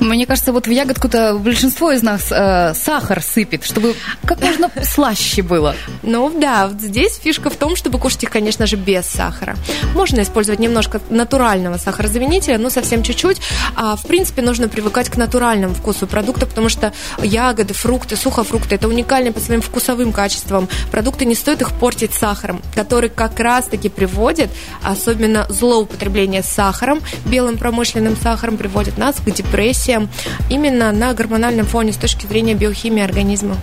Мне 0.00 0.26
кажется, 0.26 0.52
вот 0.52 0.66
в 0.66 0.70
ягодку-то 0.70 1.38
большинство 1.38 1.92
из 1.92 2.02
нас 2.02 2.32
э, 2.32 2.74
сахар 2.74 3.22
сыпет, 3.22 3.64
чтобы 3.64 3.94
как 4.24 4.40
можно 4.40 4.70
слаще 4.82 5.42
было. 5.42 5.76
Ну 6.02 6.30
да, 6.38 6.68
вот 6.68 6.80
здесь 6.80 7.18
фишка 7.22 7.48
в 7.48 7.56
том, 7.56 7.76
чтобы 7.76 7.98
кушать 7.98 8.24
их, 8.24 8.30
конечно 8.30 8.66
же, 8.66 8.76
без 8.76 9.06
сахара. 9.06 9.56
Можно 9.94 10.22
использовать 10.22 10.58
немножко 10.58 11.00
натурального 11.10 11.78
сахарозаменителя, 11.78 12.58
но 12.58 12.68
совсем 12.70 13.02
чуть-чуть. 13.02 13.40
А, 13.76 13.96
в 13.96 14.04
принципе, 14.06 14.42
нужно 14.42 14.68
привыкать 14.68 15.08
к 15.08 15.16
натуральному 15.16 15.74
вкусу 15.74 16.06
продукта, 16.06 16.46
потому 16.46 16.68
что 16.68 16.92
ягоды, 17.22 17.72
фрукты, 17.72 18.16
сухофрукты– 18.16 18.74
это 18.76 18.88
уникальные 18.88 19.32
по 19.32 19.40
своим 19.40 19.62
вкусовым 19.62 20.12
качествам. 20.12 20.68
Продукты 20.90 21.24
не 21.24 21.34
стоит 21.34 21.60
их 21.60 21.72
портить 21.72 22.14
сахаром, 22.14 22.60
который 22.74 23.10
как 23.10 23.38
раз-таки 23.38 23.88
приводит 23.88 24.50
особенно 24.82 25.46
злоупотребление 25.48 26.42
сахаром, 26.42 27.00
белым 27.26 27.58
промышленным 27.58 28.16
сахаром 28.16 28.56
приводит 28.56 28.98
нас 28.98 29.16
к 29.16 29.30
депрессиям 29.30 30.08
именно 30.50 30.92
на 30.92 31.12
гормональном 31.14 31.66
фоне 31.66 31.92
с 31.92 31.96
точки 31.96 32.26
зрения 32.26 32.54
биохимии 32.54 33.02
организма. 33.02 33.56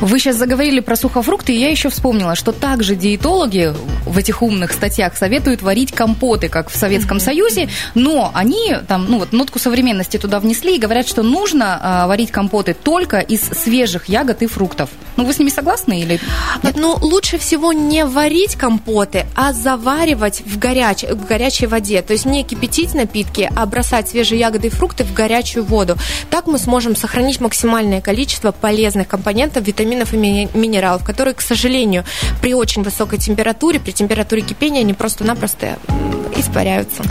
Вы 0.00 0.18
сейчас 0.18 0.36
заговорили 0.36 0.80
про 0.80 0.96
сухофрукты, 0.96 1.54
и 1.54 1.58
я 1.58 1.70
еще 1.70 1.88
вспомнила, 1.88 2.34
что 2.34 2.52
также 2.52 2.96
диетологи 2.96 3.72
в 4.06 4.18
этих 4.18 4.42
умных 4.42 4.72
статьях 4.72 5.16
советуют 5.16 5.62
варить 5.62 5.92
компоты, 5.92 6.48
как 6.48 6.68
в 6.68 6.76
Советском 6.76 7.18
mm-hmm. 7.18 7.20
Союзе, 7.20 7.68
но 7.94 8.30
они 8.34 8.76
там, 8.88 9.06
ну 9.08 9.18
вот, 9.18 9.32
нотку 9.32 9.58
современности 9.58 10.16
туда 10.16 10.40
внесли 10.40 10.76
и 10.76 10.78
говорят, 10.78 11.08
что 11.08 11.22
нужно 11.22 11.78
а, 11.80 12.06
варить 12.06 12.30
компоты 12.30 12.74
только 12.74 13.20
из 13.20 13.40
свежих 13.42 14.08
ягод 14.08 14.42
и 14.42 14.46
фруктов. 14.46 14.90
Ну, 15.16 15.24
вы 15.24 15.32
с 15.32 15.38
ними 15.38 15.50
согласны 15.50 16.00
или 16.00 16.20
нет? 16.62 16.76
Ну, 16.76 16.96
лучше 17.00 17.38
всего 17.38 17.72
не 17.72 18.04
варить 18.04 18.56
компоты, 18.56 19.26
а 19.34 19.52
заваривать 19.52 20.42
в, 20.44 20.58
горяч... 20.58 21.02
в 21.02 21.26
горячей 21.26 21.66
воде. 21.66 22.02
То 22.02 22.12
есть 22.12 22.24
не 22.26 22.42
кипятить 22.44 22.94
напитки, 22.94 23.50
а 23.54 23.66
бросать 23.66 24.08
свежие 24.08 24.40
ягоды 24.40 24.68
и 24.68 24.70
фрукты 24.70 25.04
в 25.04 25.12
горячую 25.12 25.64
воду. 25.64 25.96
Так 26.30 26.46
мы 26.46 26.58
сможем 26.58 26.96
сохранить 26.96 27.40
максимальное 27.40 28.00
количество 28.00 28.52
полезных 28.52 29.08
компонентов, 29.08 29.66
витаминов 29.66 30.12
и 30.14 30.16
минералов, 30.16 31.04
которые, 31.04 31.34
к 31.34 31.40
сожалению, 31.40 32.04
при 32.40 32.54
очень 32.54 32.82
высокой 32.82 33.18
температуре, 33.18 33.80
при 33.80 33.92
температуре 33.92 34.42
кипения, 34.42 34.80
они 34.80 34.94
просто-напросто 34.94 35.78
испаряются. 36.36 37.02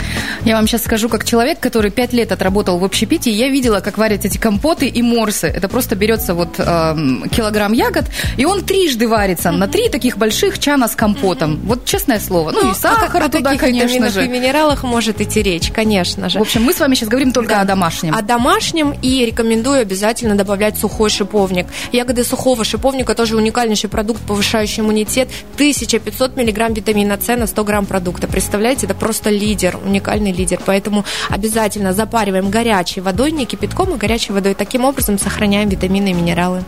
Я 0.43 0.55
вам 0.55 0.67
сейчас 0.67 0.83
скажу, 0.83 1.09
как 1.09 1.25
человек, 1.25 1.59
который 1.59 1.91
пять 1.91 2.13
лет 2.13 2.31
отработал 2.31 2.77
в 2.79 2.83
общепите, 2.83 3.31
я 3.31 3.49
видела, 3.49 3.79
как 3.79 3.97
варят 3.97 4.25
эти 4.25 4.37
компоты 4.37 4.87
и 4.87 5.01
морсы. 5.01 5.47
Это 5.47 5.67
просто 5.67 5.95
берется 5.95 6.33
вот 6.33 6.55
э, 6.57 6.95
килограмм 7.31 7.73
ягод, 7.73 7.92
и 8.37 8.45
он 8.45 8.63
трижды 8.63 9.07
варится 9.07 9.51
на 9.51 9.67
три 9.67 9.89
таких 9.89 10.17
больших 10.17 10.59
чана 10.59 10.87
с 10.87 10.95
компотом. 10.95 11.59
Вот 11.63 11.85
честное 11.85 12.19
слово. 12.19 12.51
Ну, 12.51 12.63
ну 12.63 12.71
и 12.71 12.73
сахар 12.73 13.23
о, 13.23 13.29
туда, 13.29 13.51
о 13.51 13.57
конечно 13.57 14.09
же. 14.09 14.25
и 14.25 14.27
минералах 14.27 14.83
может 14.83 15.21
идти 15.21 15.41
речь, 15.41 15.71
конечно 15.71 16.29
же. 16.29 16.39
В 16.39 16.41
общем, 16.41 16.63
мы 16.63 16.73
с 16.73 16.79
вами 16.79 16.95
сейчас 16.95 17.09
говорим 17.09 17.31
только 17.31 17.55
да. 17.55 17.61
о 17.61 17.65
домашнем. 17.65 18.15
О 18.15 18.21
домашнем 18.21 18.95
и 19.01 19.25
рекомендую 19.25 19.81
обязательно 19.81 20.35
добавлять 20.35 20.77
сухой 20.77 21.09
шиповник. 21.09 21.67
Ягоды 21.91 22.23
сухого 22.23 22.63
шиповника 22.63 23.15
тоже 23.15 23.35
уникальнейший 23.35 23.89
продукт, 23.89 24.21
повышающий 24.21 24.81
иммунитет. 24.81 25.29
1500 25.55 26.35
миллиграмм 26.35 26.73
витамина 26.73 27.17
С 27.21 27.35
на 27.35 27.47
100 27.47 27.63
грамм 27.63 27.85
продукта. 27.85 28.27
Представляете, 28.27 28.85
это 28.85 28.95
просто 28.95 29.29
лидер, 29.29 29.77
уникальный 29.83 30.31
лидер. 30.31 30.59
Поэтому 30.65 31.05
обязательно 31.29 31.93
запариваем 31.93 32.49
горячей 32.49 33.01
водой, 33.01 33.31
не 33.31 33.45
кипятком, 33.45 33.93
а 33.93 33.97
горячей 33.97 34.33
водой. 34.33 34.55
Таким 34.55 34.85
образом 34.85 35.19
сохраняем 35.19 35.69
витамины 35.69 36.09
и 36.11 36.13
минералы. 36.13 36.63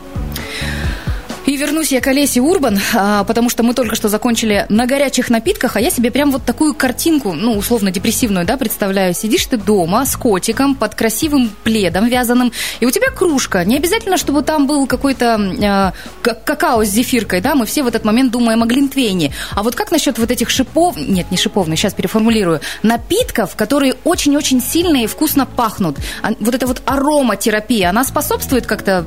И 1.45 1.57
вернусь 1.57 1.91
я 1.91 2.01
к 2.01 2.07
Олесе 2.07 2.41
Урбан, 2.41 2.79
а, 2.95 3.23
потому 3.23 3.49
что 3.49 3.61
мы 3.61 3.75
только 3.75 3.95
что 3.95 4.09
закончили 4.09 4.65
на 4.69 4.87
горячих 4.87 5.29
напитках, 5.29 5.75
а 5.75 5.81
я 5.81 5.91
себе 5.91 6.09
прям 6.09 6.31
вот 6.31 6.43
такую 6.43 6.73
картинку, 6.73 7.33
ну, 7.33 7.55
условно 7.55 7.91
депрессивную, 7.91 8.45
да, 8.45 8.57
представляю. 8.57 9.13
Сидишь 9.13 9.45
ты 9.45 9.57
дома 9.57 10.05
с 10.05 10.15
котиком 10.15 10.73
под 10.73 10.95
красивым 10.95 11.51
пледом 11.63 12.07
вязаным, 12.07 12.51
и 12.79 12.85
у 12.87 12.91
тебя 12.91 13.11
кружка. 13.11 13.63
Не 13.63 13.77
обязательно, 13.77 14.17
чтобы 14.17 14.41
там 14.41 14.65
был 14.65 14.87
какой-то 14.87 15.93
э, 16.23 16.31
какао 16.43 16.83
с 16.83 16.89
зефиркой, 16.89 17.41
да, 17.41 17.53
мы 17.53 17.67
все 17.67 17.83
в 17.83 17.87
этот 17.87 18.05
момент 18.05 18.31
думаем 18.31 18.63
о 18.63 18.65
глинтвейне. 18.65 19.31
А 19.51 19.61
вот 19.61 19.75
как 19.75 19.91
насчет 19.91 20.17
вот 20.17 20.31
этих 20.31 20.49
шипов, 20.49 20.97
нет, 20.97 21.29
не 21.29 21.37
шиповных, 21.37 21.77
сейчас 21.77 21.93
переформулирую, 21.93 22.61
напитков, 22.81 23.55
которые 23.55 23.93
очень-очень 24.03 24.61
сильные 24.61 25.03
и 25.03 25.07
вкусно 25.07 25.45
пахнут. 25.45 25.97
А, 26.23 26.31
вот 26.39 26.55
эта 26.55 26.65
вот 26.65 26.81
ароматерапия, 26.85 27.91
она 27.91 28.03
способствует 28.03 28.65
как-то 28.65 29.05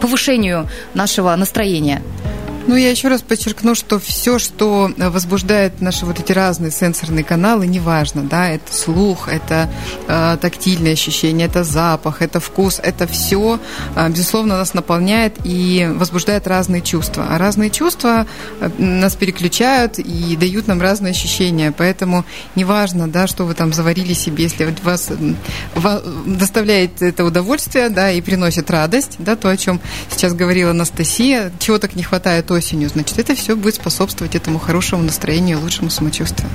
повышению 0.00 0.68
нашего 0.94 1.39
настроения. 1.40 2.02
Ну, 2.66 2.76
я 2.76 2.90
еще 2.90 3.08
раз 3.08 3.22
подчеркну, 3.22 3.74
что 3.74 3.98
все, 3.98 4.38
что 4.38 4.90
возбуждает 4.96 5.80
наши 5.80 6.04
вот 6.04 6.20
эти 6.20 6.32
разные 6.32 6.70
сенсорные 6.70 7.24
каналы, 7.24 7.66
неважно, 7.66 8.22
да, 8.22 8.48
это 8.50 8.72
слух, 8.72 9.28
это 9.28 9.70
э, 10.06 10.36
тактильные 10.40 10.92
ощущения, 10.92 11.46
это 11.46 11.64
запах, 11.64 12.20
это 12.20 12.38
вкус, 12.38 12.78
это 12.82 13.06
все, 13.06 13.58
э, 13.96 14.08
безусловно, 14.10 14.58
нас 14.58 14.74
наполняет 14.74 15.34
и 15.42 15.88
возбуждает 15.94 16.46
разные 16.46 16.82
чувства. 16.82 17.26
А 17.30 17.38
разные 17.38 17.70
чувства 17.70 18.26
э, 18.60 18.70
нас 18.78 19.16
переключают 19.16 19.98
и 19.98 20.36
дают 20.36 20.68
нам 20.68 20.82
разные 20.82 21.12
ощущения. 21.12 21.72
Поэтому 21.76 22.24
неважно, 22.56 23.08
да, 23.08 23.26
что 23.26 23.44
вы 23.44 23.54
там 23.54 23.72
заварили 23.72 24.12
себе, 24.12 24.44
если 24.44 24.74
вас, 24.82 25.10
вас 25.74 26.02
доставляет 26.26 27.00
это 27.00 27.24
удовольствие, 27.24 27.88
да, 27.88 28.10
и 28.12 28.20
приносит 28.20 28.70
радость, 28.70 29.16
да, 29.18 29.34
то, 29.34 29.48
о 29.48 29.56
чем 29.56 29.80
сейчас 30.10 30.34
говорила 30.34 30.70
Анастасия, 30.70 31.50
чего 31.58 31.78
так 31.78 31.96
не 31.96 32.02
хватает 32.02 32.49
осенью, 32.50 32.88
значит, 32.88 33.18
это 33.18 33.34
все 33.34 33.56
будет 33.56 33.76
способствовать 33.76 34.34
этому 34.34 34.58
хорошему 34.58 35.02
настроению, 35.02 35.60
лучшему 35.60 35.90
самочувствию. 35.90 36.50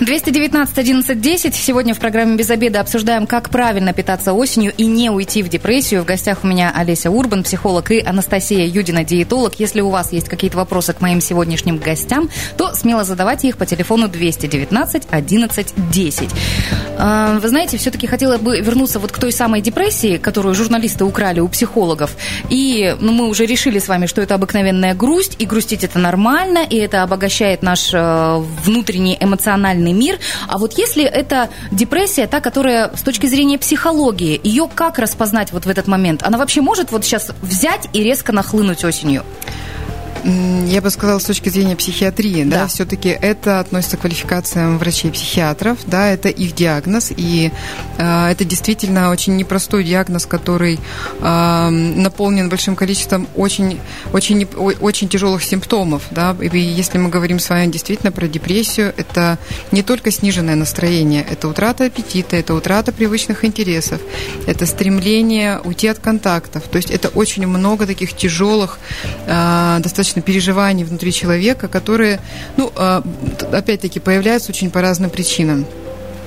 219 0.00 0.78
11 0.78 1.20
10. 1.20 1.54
Сегодня 1.56 1.92
в 1.92 1.98
программе 1.98 2.36
«Без 2.36 2.48
обеда» 2.50 2.80
обсуждаем, 2.80 3.26
как 3.26 3.50
правильно 3.50 3.92
питаться 3.92 4.32
осенью 4.32 4.72
и 4.76 4.86
не 4.86 5.10
уйти 5.10 5.42
в 5.42 5.48
депрессию. 5.48 6.02
В 6.02 6.04
гостях 6.04 6.44
у 6.44 6.46
меня 6.46 6.72
Олеся 6.72 7.10
Урбан, 7.10 7.42
психолог, 7.42 7.90
и 7.90 8.00
Анастасия 8.00 8.64
Юдина, 8.64 9.02
диетолог. 9.02 9.54
Если 9.58 9.80
у 9.80 9.90
вас 9.90 10.12
есть 10.12 10.28
какие-то 10.28 10.56
вопросы 10.56 10.92
к 10.92 11.00
моим 11.00 11.20
сегодняшним 11.20 11.78
гостям, 11.78 12.30
то 12.56 12.74
смело 12.74 13.02
задавайте 13.02 13.48
их 13.48 13.56
по 13.56 13.66
телефону 13.66 14.06
219 14.06 15.02
11 15.10 15.74
10. 15.90 16.28
Вы 16.98 17.48
знаете, 17.48 17.76
все-таки 17.76 18.06
хотела 18.06 18.38
бы 18.38 18.60
вернуться 18.60 19.00
вот 19.00 19.10
к 19.10 19.18
той 19.18 19.32
самой 19.32 19.62
депрессии, 19.62 20.16
которую 20.16 20.54
журналисты 20.54 21.04
украли 21.04 21.40
у 21.40 21.48
психологов. 21.48 22.16
И 22.50 22.96
ну, 23.00 23.10
мы 23.10 23.28
уже 23.28 23.46
решили 23.46 23.80
с 23.80 23.88
вами, 23.88 24.06
что 24.06 24.22
это 24.22 24.36
обыкновенная 24.36 24.94
грусть, 24.94 25.34
и 25.40 25.46
грустить 25.46 25.82
это 25.82 25.98
нормально, 25.98 26.64
и 26.68 26.76
это 26.76 27.02
обогащает 27.02 27.62
наш 27.62 27.90
э, 27.92 28.42
внутренний 28.64 29.16
эмоциональный 29.18 29.87
эмоциональный 29.88 29.92
мир. 29.92 30.18
А 30.46 30.58
вот 30.58 30.74
если 30.78 31.04
это 31.04 31.48
депрессия, 31.70 32.26
та, 32.26 32.40
которая 32.40 32.90
с 32.94 33.02
точки 33.02 33.26
зрения 33.26 33.58
психологии, 33.58 34.40
ее 34.42 34.68
как 34.72 34.98
распознать 34.98 35.52
вот 35.52 35.66
в 35.66 35.68
этот 35.68 35.86
момент? 35.86 36.22
Она 36.22 36.38
вообще 36.38 36.60
может 36.60 36.92
вот 36.92 37.04
сейчас 37.04 37.30
взять 37.42 37.88
и 37.92 38.02
резко 38.02 38.32
нахлынуть 38.32 38.84
осенью? 38.84 39.24
Я 40.24 40.82
бы 40.82 40.90
сказала, 40.90 41.18
с 41.18 41.24
точки 41.24 41.48
зрения 41.48 41.76
психиатрии, 41.76 42.44
да, 42.44 42.62
да. 42.62 42.66
все-таки 42.66 43.08
это 43.08 43.60
относится 43.60 43.96
к 43.96 44.00
квалификациям 44.00 44.78
врачей-психиатров, 44.78 45.78
да, 45.86 46.08
это 46.08 46.28
их 46.28 46.54
диагноз, 46.54 47.12
и 47.16 47.52
э, 47.98 48.26
это 48.26 48.44
действительно 48.44 49.10
очень 49.10 49.36
непростой 49.36 49.84
диагноз, 49.84 50.26
который 50.26 50.80
э, 51.20 51.68
наполнен 51.68 52.48
большим 52.48 52.76
количеством 52.76 53.28
очень, 53.36 53.80
очень, 54.12 54.46
очень 54.80 55.08
тяжелых 55.08 55.44
симптомов, 55.44 56.02
да, 56.10 56.36
и 56.40 56.58
если 56.58 56.98
мы 56.98 57.08
говорим 57.10 57.38
с 57.38 57.48
вами 57.48 57.70
действительно 57.70 58.12
про 58.12 58.26
депрессию, 58.26 58.92
это 58.96 59.38
не 59.72 59.82
только 59.82 60.10
сниженное 60.10 60.56
настроение, 60.56 61.24
это 61.28 61.48
утрата 61.48 61.84
аппетита, 61.84 62.36
это 62.36 62.54
утрата 62.54 62.92
привычных 62.92 63.44
интересов, 63.44 64.00
это 64.46 64.66
стремление 64.66 65.60
уйти 65.60 65.86
от 65.86 65.98
контактов, 66.00 66.64
то 66.70 66.76
есть 66.76 66.90
это 66.90 67.08
очень 67.08 67.46
много 67.46 67.86
таких 67.86 68.14
тяжелых, 68.14 68.78
э, 69.26 69.76
достаточно 69.80 70.07
достаточно 70.08 70.22
переживаний 70.22 70.84
внутри 70.84 71.12
человека, 71.12 71.68
которые, 71.68 72.20
ну, 72.56 72.72
а, 72.76 73.02
опять-таки, 73.52 74.00
появляются 74.00 74.50
очень 74.52 74.70
по 74.70 74.80
разным 74.80 75.10
причинам. 75.10 75.66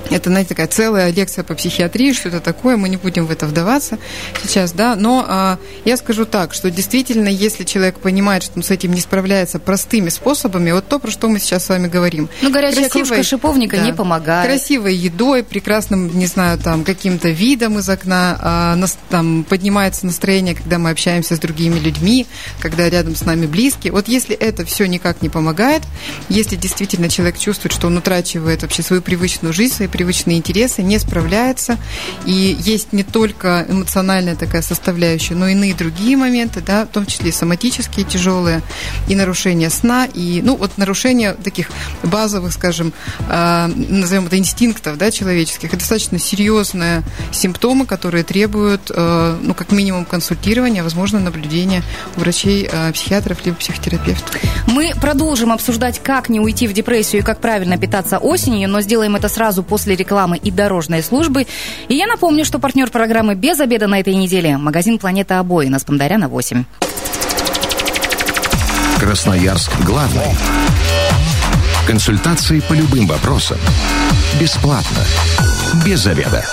Это, 0.10 0.30
знаете, 0.30 0.50
такая 0.50 0.68
целая 0.68 1.12
лекция 1.12 1.44
по 1.44 1.54
психиатрии, 1.54 2.14
что 2.14 2.30
это 2.30 2.40
такое, 2.40 2.78
мы 2.78 2.90
не 2.90 2.98
будем 2.98 3.26
в 3.26 3.32
это 3.32 3.46
вдаваться 3.46 3.98
сейчас, 4.44 4.72
да, 4.74 4.96
но 4.96 5.26
а, 5.28 5.58
я 5.86 5.98
скажу 5.98 6.26
так, 6.26 6.54
что 6.54 6.70
действительно, 6.72 7.30
если 7.30 7.64
человек 7.64 8.00
понимает, 8.00 8.44
что 8.44 8.54
он 8.58 8.64
с 8.64 8.72
этим 8.72 8.94
не 8.94 9.02
справляется 9.02 9.60
простыми 9.60 10.10
способами, 10.10 10.72
вот 10.72 10.88
то, 10.88 11.00
про 11.00 11.12
что 11.12 11.30
мы 11.30 11.40
сейчас 11.40 11.66
с 11.66 11.70
вами 11.70 11.88
говорим. 11.88 12.30
Ну, 12.42 12.52
горячая 12.52 12.90
красивой, 12.90 13.08
кружка 13.08 13.24
шиповника 13.24 13.78
да, 13.78 13.84
не 13.84 13.94
помогает. 13.94 14.48
Красивой 14.48 14.96
едой, 14.96 15.44
прекрасным, 15.44 16.18
не 16.18 16.26
знаю, 16.26 16.58
там, 16.58 16.84
каким-то 16.84 17.30
видом 17.30 17.80
из 17.80 17.90
окна, 17.90 18.38
а, 18.42 18.76
нас, 18.76 18.98
там, 19.10 19.44
поднимается 19.44 20.06
настроение, 20.06 20.56
когда 20.56 20.78
мы 20.78 20.90
общаемся 20.90 21.36
с 21.36 21.40
другими 21.40 21.80
людьми, 21.80 22.28
когда 22.60 22.90
рядом 22.90 23.16
с 23.16 23.22
нами 23.22 23.46
близкие. 23.46 23.94
Вот 23.94 24.08
если 24.08 24.36
это 24.36 24.66
все 24.66 24.86
никак 24.86 25.22
не 25.22 25.30
помогает, 25.30 25.84
если 26.30 26.56
действительно 26.56 27.10
человек 27.10 27.38
чувствует, 27.38 27.74
что 27.74 27.88
он 27.88 27.98
утрачивает 27.98 28.62
вообще 28.62 28.82
свою 28.82 29.02
привычную 29.02 29.54
жизнь, 29.54 29.76
привычные 29.92 30.38
интересы, 30.38 30.82
не 30.82 30.98
справляется. 31.00 31.78
И 32.26 32.58
есть 32.60 32.94
не 32.94 33.04
только 33.04 33.66
эмоциональная 33.68 34.36
такая 34.36 34.62
составляющая, 34.62 35.36
но 35.36 35.48
иные 35.48 35.74
другие 35.74 36.18
моменты, 36.18 36.62
да, 36.62 36.86
в 36.86 36.90
том 36.90 37.06
числе 37.06 37.30
и 37.30 37.32
соматические 37.32 38.06
тяжелые, 38.06 38.62
и 39.08 39.16
нарушение 39.16 39.70
сна, 39.70 40.06
и, 40.06 40.42
ну, 40.44 40.56
вот 40.56 40.78
нарушение 40.78 41.34
таких 41.34 41.70
базовых, 42.04 42.54
скажем, 42.54 42.94
э, 43.30 43.68
назовем 43.68 44.28
это 44.28 44.38
инстинктов, 44.38 44.98
да, 44.98 45.12
человеческих. 45.12 45.70
Это 45.70 45.78
достаточно 45.78 46.20
серьезные 46.20 47.04
симптомы, 47.32 47.86
которые 47.86 48.24
требуют, 48.24 48.92
э, 48.94 49.38
ну, 49.42 49.54
как 49.54 49.72
минимум 49.72 50.06
консультирования, 50.06 50.84
возможно, 50.84 51.20
наблюдения 51.20 51.84
у 52.16 52.22
врачей, 52.22 52.70
э, 52.72 52.92
психиатров 52.94 53.46
либо 53.46 53.58
психотерапевтов. 53.58 54.36
Мы 54.68 54.94
продолжим 55.00 55.52
обсуждать, 55.52 56.00
как 56.02 56.30
не 56.30 56.40
уйти 56.40 56.68
в 56.68 56.74
депрессию 56.74 57.22
и 57.22 57.26
как 57.26 57.42
правильно 57.42 57.78
питаться 57.78 58.18
осенью, 58.18 58.70
но 58.70 58.82
сделаем 58.82 59.16
это 59.16 59.28
сразу 59.28 59.64
после 59.64 59.81
после 59.82 59.96
рекламы 59.96 60.38
и 60.38 60.52
дорожной 60.52 61.02
службы. 61.02 61.48
И 61.88 61.96
я 61.96 62.06
напомню, 62.06 62.46
что 62.46 62.60
партнер 62.60 62.92
программы 62.92 63.34
«Без 63.34 63.60
обеда» 63.60 63.88
на 63.88 64.00
этой 64.00 64.14
неделе– 64.14 64.58
магазин 64.60 65.00
«Планета 65.00 65.40
обои» 65.40 65.70
на 65.70 65.80
Спандаряна 65.80 66.28
8. 66.28 66.66
Красноярск 69.00 69.72
главный. 69.84 70.38
Консультации 71.88 72.60
по 72.60 72.74
любым 72.74 73.08
вопросам. 73.08 73.58
Бесплатно. 74.40 75.04
Без 75.84 76.06
обеда. 76.06 76.46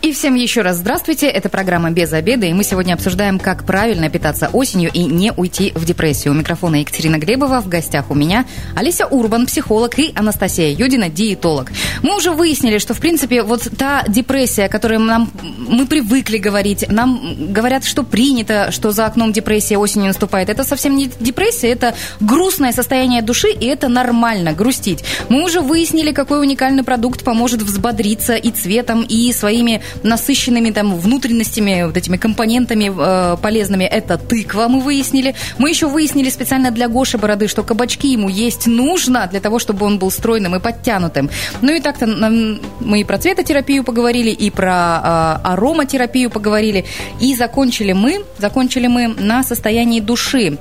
И 0.00 0.12
всем 0.12 0.36
еще 0.36 0.62
раз 0.62 0.76
здравствуйте. 0.76 1.26
Это 1.26 1.48
программа 1.48 1.90
«Без 1.90 2.12
обеда», 2.12 2.46
и 2.46 2.52
мы 2.52 2.62
сегодня 2.62 2.94
обсуждаем, 2.94 3.40
как 3.40 3.64
правильно 3.64 4.08
питаться 4.08 4.48
осенью 4.52 4.92
и 4.94 5.04
не 5.04 5.32
уйти 5.32 5.72
в 5.74 5.84
депрессию. 5.84 6.34
У 6.34 6.36
микрофона 6.36 6.76
Екатерина 6.76 7.16
Глебова, 7.16 7.60
в 7.60 7.68
гостях 7.68 8.08
у 8.08 8.14
меня 8.14 8.44
Олеся 8.76 9.06
Урбан, 9.06 9.46
психолог, 9.46 9.98
и 9.98 10.12
Анастасия 10.14 10.70
Юдина, 10.70 11.08
диетолог. 11.08 11.72
Мы 12.02 12.16
уже 12.16 12.30
выяснили, 12.30 12.78
что, 12.78 12.94
в 12.94 13.00
принципе, 13.00 13.42
вот 13.42 13.68
та 13.76 14.04
депрессия, 14.06 14.68
которую 14.68 15.00
нам, 15.00 15.32
мы 15.42 15.84
привыкли 15.84 16.38
говорить, 16.38 16.88
нам 16.88 17.52
говорят, 17.52 17.84
что 17.84 18.04
принято, 18.04 18.70
что 18.70 18.92
за 18.92 19.04
окном 19.04 19.32
депрессия 19.32 19.78
осенью 19.78 20.06
наступает, 20.06 20.48
это 20.48 20.62
совсем 20.62 20.96
не 20.96 21.10
депрессия, 21.18 21.70
это 21.70 21.96
грустное 22.20 22.70
состояние 22.70 23.20
души, 23.20 23.50
и 23.50 23.66
это 23.66 23.88
нормально, 23.88 24.52
грустить. 24.52 25.02
Мы 25.28 25.42
уже 25.42 25.60
выяснили, 25.60 26.12
какой 26.12 26.40
уникальный 26.40 26.84
продукт 26.84 27.24
поможет 27.24 27.62
взбодриться 27.62 28.36
и 28.36 28.52
цветом, 28.52 29.02
и 29.02 29.32
своими 29.32 29.82
насыщенными 30.02 30.70
там 30.70 30.96
внутренностями, 30.96 31.84
вот 31.84 31.96
этими 31.96 32.16
компонентами 32.16 32.92
э, 32.94 33.36
полезными. 33.36 33.84
Это 33.84 34.18
тыква, 34.18 34.68
мы 34.68 34.80
выяснили. 34.80 35.34
Мы 35.58 35.70
еще 35.70 35.86
выяснили 35.86 36.30
специально 36.30 36.70
для 36.70 36.88
Гоши 36.88 37.18
Бороды, 37.18 37.48
что 37.48 37.62
кабачки 37.62 38.12
ему 38.12 38.28
есть 38.28 38.66
нужно 38.66 39.26
для 39.30 39.40
того, 39.40 39.58
чтобы 39.58 39.86
он 39.86 39.98
был 39.98 40.10
стройным 40.10 40.54
и 40.56 40.60
подтянутым. 40.60 41.30
Ну 41.62 41.72
и 41.72 41.80
так-то 41.80 42.06
мы 42.06 43.00
и 43.00 43.04
про 43.04 43.18
цветотерапию 43.18 43.84
поговорили, 43.84 44.30
и 44.30 44.50
про 44.50 45.40
э, 45.42 45.48
ароматерапию 45.48 46.30
поговорили. 46.30 46.84
И 47.20 47.34
закончили 47.34 47.92
мы, 47.92 48.24
закончили 48.38 48.86
мы 48.86 49.08
на 49.08 49.42
состоянии 49.42 50.00
души. 50.00 50.58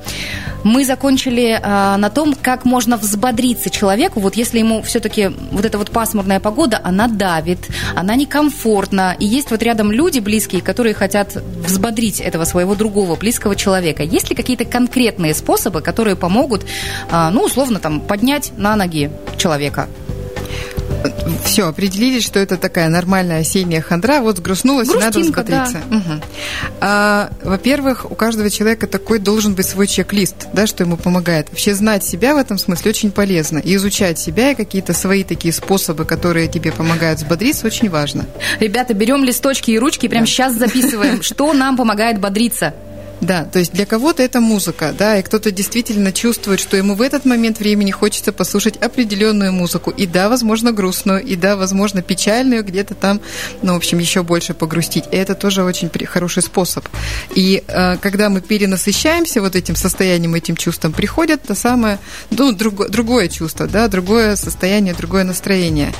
Мы 0.64 0.86
закончили 0.86 1.60
э, 1.62 1.98
на 1.98 2.10
том, 2.10 2.36
как 2.40 2.66
можно 2.66 2.98
взбодриться 2.98 3.70
человеку, 3.70 4.20
вот 4.20 4.36
если 4.36 4.60
ему 4.60 4.82
все-таки 4.82 5.32
вот 5.52 5.66
эта 5.66 5.78
вот 5.78 5.92
пасмурная 5.92 6.40
погода, 6.40 6.82
она 6.84 7.08
давит, 7.08 7.60
она 7.96 8.16
некомфортна, 8.16 9.16
и 9.20 9.26
есть 9.26 9.52
вот 9.52 9.64
рядом 9.64 9.92
люди 9.92 10.20
близкие, 10.20 10.62
которые 10.62 10.94
хотят 10.94 11.36
взбодрить 11.36 12.20
этого 12.20 12.46
своего 12.46 12.76
другого 12.76 13.16
близкого 13.16 13.56
человека. 13.56 14.04
Есть 14.04 14.30
ли 14.30 14.36
какие-то 14.36 14.66
конкретные 14.66 15.34
способы, 15.34 15.82
которые 15.82 16.16
помогут, 16.16 16.66
а, 17.10 17.30
ну, 17.32 17.44
условно, 17.44 17.80
там, 17.80 18.02
поднять 18.02 18.52
на 18.58 18.76
ноги 18.76 19.12
человека? 19.38 19.88
Все, 21.44 21.68
определились, 21.68 22.26
что 22.26 22.40
это 22.40 22.58
такая 22.58 22.90
нормальная 22.90 23.40
осенняя 23.40 23.82
хандра, 23.82 24.22
вот 24.22 24.38
сгрустнулась, 24.38 24.90
и 24.90 24.98
надо 24.98 25.20
взбодриться. 25.20 25.82
Да. 25.90 25.98
Угу. 25.98 26.22
А, 26.82 27.30
во-первых, 27.44 28.10
у 28.10 28.16
каждого 28.16 28.50
человека 28.50 28.88
такой 28.88 29.20
должен 29.20 29.56
быть 29.56 29.66
свой 29.66 29.88
чек-лист, 29.88 30.48
да, 30.54 30.68
что 30.68 30.84
ему 30.84 30.98
помогает. 30.98 31.50
Вообще 31.50 31.74
знать 31.74 32.04
себя 32.04 32.34
в 32.34 32.38
этом 32.38 32.58
смысле 32.58 32.90
очень 32.90 33.12
полезно. 33.12 33.60
И 33.60 33.76
изучать 33.76 34.20
себя 34.20 34.52
и 34.52 34.56
какие-то 34.56 34.94
свои 34.94 35.24
такие 35.24 35.54
способы, 35.54 36.06
которые 36.06 36.48
тебе 36.48 36.72
помогают 36.72 37.20
взбодриться, 37.20 37.68
очень 37.68 37.90
важно. 37.90 38.26
Ребята, 38.60 38.94
берем 38.94 39.24
листочки 39.24 39.72
и 39.72 39.80
ручки, 39.80 40.08
прямо 40.08 40.26
да. 40.26 40.32
сейчас 40.32 40.54
записываем, 40.54 41.22
что 41.22 41.52
нам 41.54 41.78
помогает 41.78 42.20
бодриться. 42.20 42.74
Да, 43.20 43.46
то 43.46 43.58
есть 43.58 43.74
для 43.74 43.86
кого-то 43.86 44.22
это 44.22 44.40
музыка, 44.40 44.94
да, 44.98 45.18
и 45.18 45.24
кто-то 45.24 45.52
действительно 45.52 46.12
чувствует, 46.12 46.60
что 46.60 46.78
ему 46.78 46.94
в 46.94 47.02
этот 47.02 47.26
момент 47.26 47.60
времени 47.60 47.90
хочется 47.90 48.32
послушать 48.32 48.78
определенную 48.78 49.52
музыку. 49.52 49.90
И 49.90 50.06
да, 50.06 50.30
возможно, 50.30 50.72
грустную, 50.72 51.24
и 51.24 51.36
да, 51.36 51.56
возможно, 51.56 52.04
печальную, 52.04 52.64
где-то 52.64 52.94
там, 52.94 53.20
ну, 53.64 53.74
в 53.74 53.78
общем, 53.78 53.98
еще 53.98 54.22
больше 54.22 54.54
погрустить. 54.54 55.06
И 55.12 55.16
это 55.16 55.34
тоже 55.34 55.64
очень 55.64 55.90
хороший 56.06 56.44
способ. 56.44 56.88
И 57.34 57.64
э, 57.68 57.98
когда 57.98 58.30
мы 58.30 58.42
перенасыщаемся 58.42 59.42
вот 59.42 59.56
этим 59.56 59.76
состоянием, 59.76 60.36
этим 60.36 60.56
чувством, 60.56 60.94
приходит 60.94 61.42
то 61.42 61.56
самое, 61.56 61.98
ну, 62.30 62.52
друг, 62.52 62.90
другое 62.90 63.30
чувство, 63.30 63.66
да, 63.68 63.88
другое 63.88 64.36
состояние, 64.36 64.94
другое 64.94 65.24
настроение. 65.24 65.92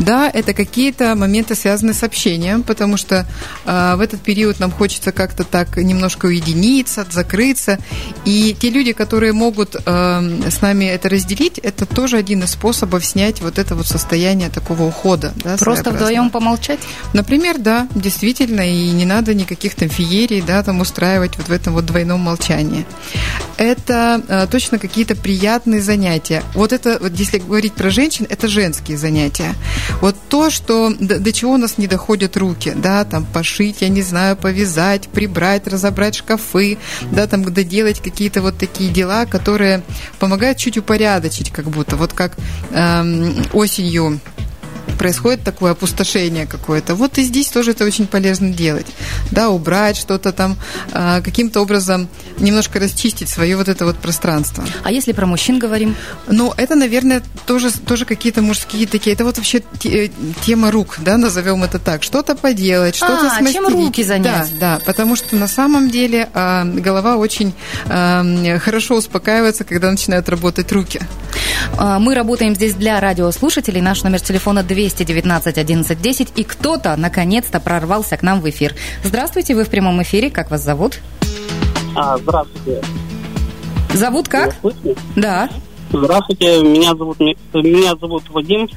Да, 0.00 0.28
это 0.28 0.52
какие-то 0.52 1.14
моменты, 1.14 1.54
связанные 1.54 1.94
с 1.94 2.02
общением, 2.02 2.64
потому 2.64 2.96
что 2.96 3.24
э, 3.64 3.94
в 3.96 4.00
этот 4.00 4.20
период 4.20 4.58
нам 4.58 4.72
хочется 4.72 5.12
как-то 5.12 5.44
так 5.44 5.76
немножко 5.76 6.26
уединиться 6.26 6.55
уединиться, 6.56 7.06
закрыться. 7.10 7.78
И 8.24 8.56
те 8.58 8.70
люди, 8.70 8.92
которые 8.92 9.32
могут 9.32 9.76
э, 9.76 9.80
с 10.50 10.60
нами 10.62 10.84
это 10.86 11.08
разделить, 11.08 11.58
это 11.58 11.86
тоже 11.86 12.16
один 12.16 12.42
из 12.42 12.50
способов 12.50 13.04
снять 13.04 13.40
вот 13.40 13.58
это 13.58 13.74
вот 13.74 13.86
состояние 13.86 14.48
такого 14.48 14.84
ухода. 14.84 15.32
Да, 15.44 15.56
Просто 15.56 15.90
вдвоем 15.90 16.30
помолчать? 16.30 16.80
Например, 17.12 17.58
да, 17.58 17.88
действительно, 17.94 18.60
и 18.60 18.90
не 18.90 19.04
надо 19.04 19.34
никаких 19.34 19.74
там 19.74 19.88
феерий, 19.88 20.42
да, 20.42 20.62
там 20.62 20.80
устраивать 20.80 21.36
вот 21.36 21.48
в 21.48 21.52
этом 21.52 21.74
вот 21.74 21.86
двойном 21.86 22.20
молчании. 22.20 22.86
Это 23.56 24.22
э, 24.28 24.46
точно 24.50 24.78
какие-то 24.78 25.14
приятные 25.14 25.80
занятия. 25.80 26.42
Вот 26.54 26.72
это, 26.72 26.98
вот 27.00 27.12
если 27.12 27.38
говорить 27.38 27.74
про 27.74 27.90
женщин, 27.90 28.26
это 28.28 28.48
женские 28.48 28.98
занятия. 28.98 29.54
Вот 30.00 30.16
то, 30.28 30.50
что 30.50 30.92
до, 30.98 31.18
до 31.18 31.32
чего 31.32 31.52
у 31.52 31.56
нас 31.56 31.78
не 31.78 31.86
доходят 31.86 32.36
руки, 32.36 32.72
да, 32.76 33.04
там 33.04 33.24
пошить, 33.24 33.78
я 33.80 33.88
не 33.88 34.02
знаю, 34.02 34.36
повязать, 34.36 35.08
прибрать, 35.08 35.66
разобрать 35.66 36.16
шкаф, 36.16 36.40
шкафы, 36.46 36.78
да, 37.12 37.26
там 37.26 37.44
доделать 37.44 38.00
какие-то 38.00 38.42
вот 38.42 38.58
такие 38.58 38.90
дела, 38.90 39.26
которые 39.26 39.82
помогают 40.18 40.58
чуть 40.58 40.78
упорядочить, 40.78 41.50
как 41.50 41.66
будто. 41.70 41.96
Вот 41.96 42.12
как 42.12 42.36
эм, 42.70 43.44
осенью 43.52 44.20
происходит 44.96 45.42
такое 45.42 45.72
опустошение 45.72 46.46
какое-то. 46.46 46.94
Вот 46.94 47.18
и 47.18 47.22
здесь 47.22 47.48
тоже 47.48 47.72
это 47.72 47.84
очень 47.84 48.06
полезно 48.06 48.52
делать. 48.52 48.86
Да, 49.30 49.50
убрать 49.50 49.96
что-то 49.96 50.32
там, 50.32 50.56
а, 50.92 51.20
каким-то 51.20 51.60
образом 51.60 52.08
немножко 52.38 52.78
расчистить 52.78 53.28
свое 53.28 53.56
вот 53.56 53.68
это 53.68 53.84
вот 53.84 53.96
пространство. 53.96 54.64
А 54.82 54.90
если 54.90 55.12
про 55.12 55.26
мужчин 55.26 55.58
говорим? 55.58 55.96
Ну, 56.26 56.52
это, 56.56 56.74
наверное, 56.74 57.22
тоже, 57.46 57.70
тоже 57.72 58.04
какие-то 58.04 58.42
мужские 58.42 58.86
такие. 58.86 59.14
Это 59.14 59.24
вот 59.24 59.36
вообще 59.36 59.62
э, 59.84 60.08
тема 60.44 60.70
рук, 60.70 60.96
да, 60.98 61.16
назовем 61.16 61.64
это 61.64 61.78
так. 61.78 62.02
Что-то 62.02 62.34
поделать, 62.34 62.96
что-то 62.96 63.26
а, 63.26 63.38
смастерить. 63.38 63.54
чем 63.54 63.68
руки 63.68 64.02
занять? 64.02 64.50
Да, 64.58 64.76
да, 64.76 64.80
потому 64.84 65.16
что 65.16 65.36
на 65.36 65.48
самом 65.48 65.90
деле 65.90 66.28
э, 66.32 66.64
голова 66.64 67.16
очень 67.16 67.54
хорошо 67.86 68.96
успокаивается, 68.96 69.64
когда 69.64 69.90
начинают 69.90 70.28
работать 70.28 70.70
руки. 70.72 71.00
А, 71.78 71.98
мы 71.98 72.14
работаем 72.14 72.54
здесь 72.54 72.74
для 72.74 73.00
радиослушателей. 73.00 73.80
Наш 73.80 74.02
номер 74.02 74.20
телефона 74.20 74.62
219 74.62 75.58
11 75.58 76.00
10. 76.00 76.32
И 76.36 76.44
кто-то 76.44 76.96
наконец-то 76.96 77.60
прорвался 77.60 78.16
к 78.16 78.22
нам 78.22 78.40
в 78.40 78.48
эфир. 78.48 78.74
Здравствуйте, 79.04 79.54
вы 79.54 79.64
в 79.64 79.70
прямом 79.70 80.02
эфире. 80.02 80.30
Как 80.30 80.50
вас 80.50 80.62
зовут? 80.62 81.00
А, 81.94 82.16
здравствуйте. 82.18 82.82
Зовут 83.92 84.28
как? 84.28 84.56
Да. 85.14 85.48
Здравствуйте, 85.90 86.62
меня 86.62 86.90
зовут 86.90 87.20
меня 87.20 87.96
зовут 88.00 88.28
Вадим. 88.30 88.68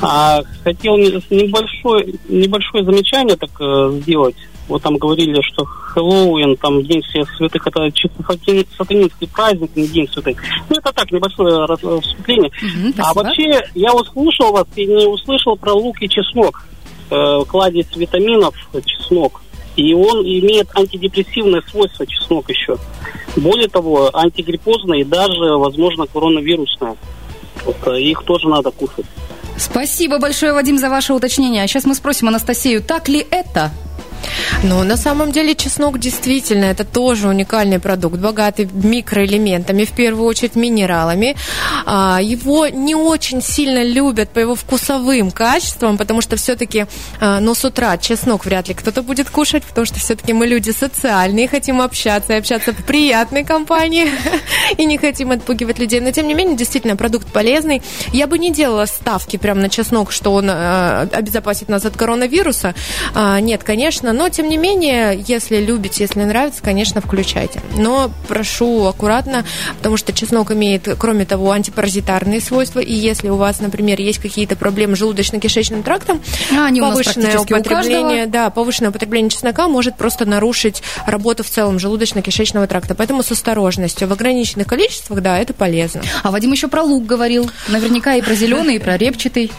А, 0.00 0.42
хотел 0.62 0.96
небольшое, 0.98 2.14
небольшое 2.28 2.84
замечание 2.84 3.36
так 3.36 3.50
э, 3.60 4.00
сделать. 4.02 4.36
Вот 4.68 4.82
там 4.82 4.96
говорили, 4.96 5.40
что 5.42 5.64
Хэллоуин, 5.64 6.56
там 6.56 6.82
День 6.82 7.02
всех 7.02 7.28
святых, 7.36 7.66
это 7.66 7.90
чисто 7.92 8.22
сатани- 8.22 8.66
сатанинский 8.76 9.28
праздник, 9.28 9.70
не 9.76 9.86
День 9.86 10.08
святых. 10.08 10.42
Ну, 10.70 10.76
это 10.76 10.92
так, 10.92 11.10
небольшое 11.12 11.66
вступление. 12.00 12.50
Мгм, 12.62 12.94
А 12.98 13.10
спасибо. 13.12 13.22
вообще, 13.22 13.62
я 13.74 13.94
услышал 13.94 14.52
вас 14.52 14.66
и 14.76 14.86
не 14.86 15.06
услышал 15.06 15.56
про 15.56 15.72
лук 15.74 15.96
и 16.00 16.08
чеснок. 16.08 16.64
Э, 17.10 17.42
кладезь 17.46 17.94
витаминов 17.94 18.54
чеснок. 18.86 19.42
И 19.76 19.92
он 19.92 20.20
имеет 20.22 20.68
антидепрессивное 20.74 21.62
свойство, 21.70 22.06
чеснок 22.06 22.48
еще. 22.48 22.76
Более 23.36 23.68
того, 23.68 24.08
антигриппозное 24.16 25.00
и 25.00 25.04
даже, 25.04 25.56
возможно, 25.56 26.06
коронавирусное. 26.06 26.96
Вот, 27.64 27.76
э, 27.86 28.00
их 28.00 28.22
тоже 28.24 28.48
надо 28.48 28.70
кушать. 28.70 29.04
Спасибо 29.56 30.18
большое, 30.18 30.52
Вадим, 30.52 30.78
за 30.78 30.88
ваше 30.90 31.12
уточнение. 31.12 31.62
А 31.62 31.66
сейчас 31.68 31.84
мы 31.84 31.94
спросим 31.94 32.28
Анастасию, 32.28 32.82
так 32.82 33.08
ли 33.08 33.24
это? 33.30 33.70
Но 34.62 34.84
на 34.84 34.96
самом 34.96 35.32
деле 35.32 35.54
чеснок 35.54 35.98
действительно 35.98 36.66
это 36.66 36.84
тоже 36.84 37.28
уникальный 37.28 37.78
продукт, 37.78 38.18
богатый 38.18 38.68
микроэлементами, 38.72 39.84
в 39.84 39.92
первую 39.92 40.26
очередь 40.26 40.56
минералами. 40.56 41.36
А, 41.86 42.20
Его 42.22 42.68
не 42.68 42.94
очень 42.94 43.42
сильно 43.42 43.84
любят 43.84 44.30
по 44.30 44.38
его 44.38 44.54
вкусовым 44.54 45.30
качествам, 45.30 45.98
потому 45.98 46.20
что 46.20 46.36
все-таки, 46.36 46.86
ну, 47.20 47.54
с 47.54 47.64
утра 47.64 47.96
чеснок 47.98 48.44
вряд 48.44 48.68
ли 48.68 48.74
кто-то 48.74 49.02
будет 49.02 49.30
кушать, 49.30 49.64
потому 49.64 49.86
что 49.86 49.98
все-таки 49.98 50.32
мы 50.32 50.46
люди 50.46 50.70
социальные, 50.70 51.48
хотим 51.48 51.80
общаться 51.80 52.34
и 52.34 52.36
общаться 52.36 52.72
в 52.72 52.84
приятной 52.84 53.44
компании 53.44 54.10
и 54.78 54.84
не 54.84 54.98
хотим 54.98 55.30
отпугивать 55.30 55.78
людей. 55.78 56.00
Но, 56.00 56.10
тем 56.10 56.26
не 56.26 56.34
менее, 56.34 56.56
действительно, 56.56 56.96
продукт 56.96 57.30
полезный. 57.32 57.82
Я 58.12 58.26
бы 58.26 58.38
не 58.38 58.52
делала 58.52 58.86
ставки 58.86 59.36
прямо 59.36 59.60
на 59.60 59.68
чеснок, 59.68 60.12
что 60.12 60.32
он 60.32 60.48
э, 60.50 61.08
обезопасит 61.12 61.68
нас 61.68 61.84
от 61.84 61.96
коронавируса. 61.96 62.74
А, 63.14 63.40
Нет, 63.40 63.62
конечно, 63.64 64.12
но, 64.14 64.28
тем 64.28 64.48
не 64.48 64.56
менее, 64.56 65.22
если 65.26 65.58
любите, 65.58 66.04
если 66.04 66.22
нравится, 66.22 66.62
конечно, 66.62 67.00
включайте. 67.00 67.60
Но 67.76 68.10
прошу 68.28 68.86
аккуратно, 68.86 69.44
потому 69.78 69.96
что 69.96 70.12
чеснок 70.12 70.50
имеет, 70.52 70.88
кроме 70.98 71.24
того, 71.24 71.50
антипаразитарные 71.50 72.40
свойства, 72.40 72.80
и 72.80 72.92
если 72.92 73.28
у 73.28 73.36
вас, 73.36 73.60
например, 73.60 74.00
есть 74.00 74.18
какие-то 74.18 74.56
проблемы 74.56 74.96
с 74.96 75.00
желудочно-кишечным 75.00 75.82
трактом, 75.82 76.20
А, 76.52 76.66
они 76.66 76.80
повышенное 76.80 77.38
употребление, 77.38 78.26
да, 78.26 78.50
повышенное 78.50 78.90
употребление 78.90 79.30
чеснока 79.30 79.68
может 79.68 79.96
просто 79.96 80.24
нарушить 80.24 80.82
работу 81.06 81.42
в 81.42 81.50
целом 81.50 81.76
желудочно-кишечного 81.76 82.66
тракта. 82.66 82.94
Поэтому 82.94 83.22
с 83.22 83.30
осторожностью. 83.32 84.08
В 84.08 84.12
ограниченных 84.12 84.66
количествах, 84.66 85.20
да, 85.20 85.38
это 85.38 85.52
полезно. 85.52 86.02
А 86.22 86.30
Вадим 86.30 86.52
еще 86.52 86.68
про 86.68 86.82
лук 86.82 87.06
говорил. 87.06 87.50
Наверняка 87.68 88.14
и 88.14 88.22
про 88.22 88.34
зеленый, 88.34 88.76
и 88.76 88.78
про 88.78 88.96
репчатый. 88.96 89.50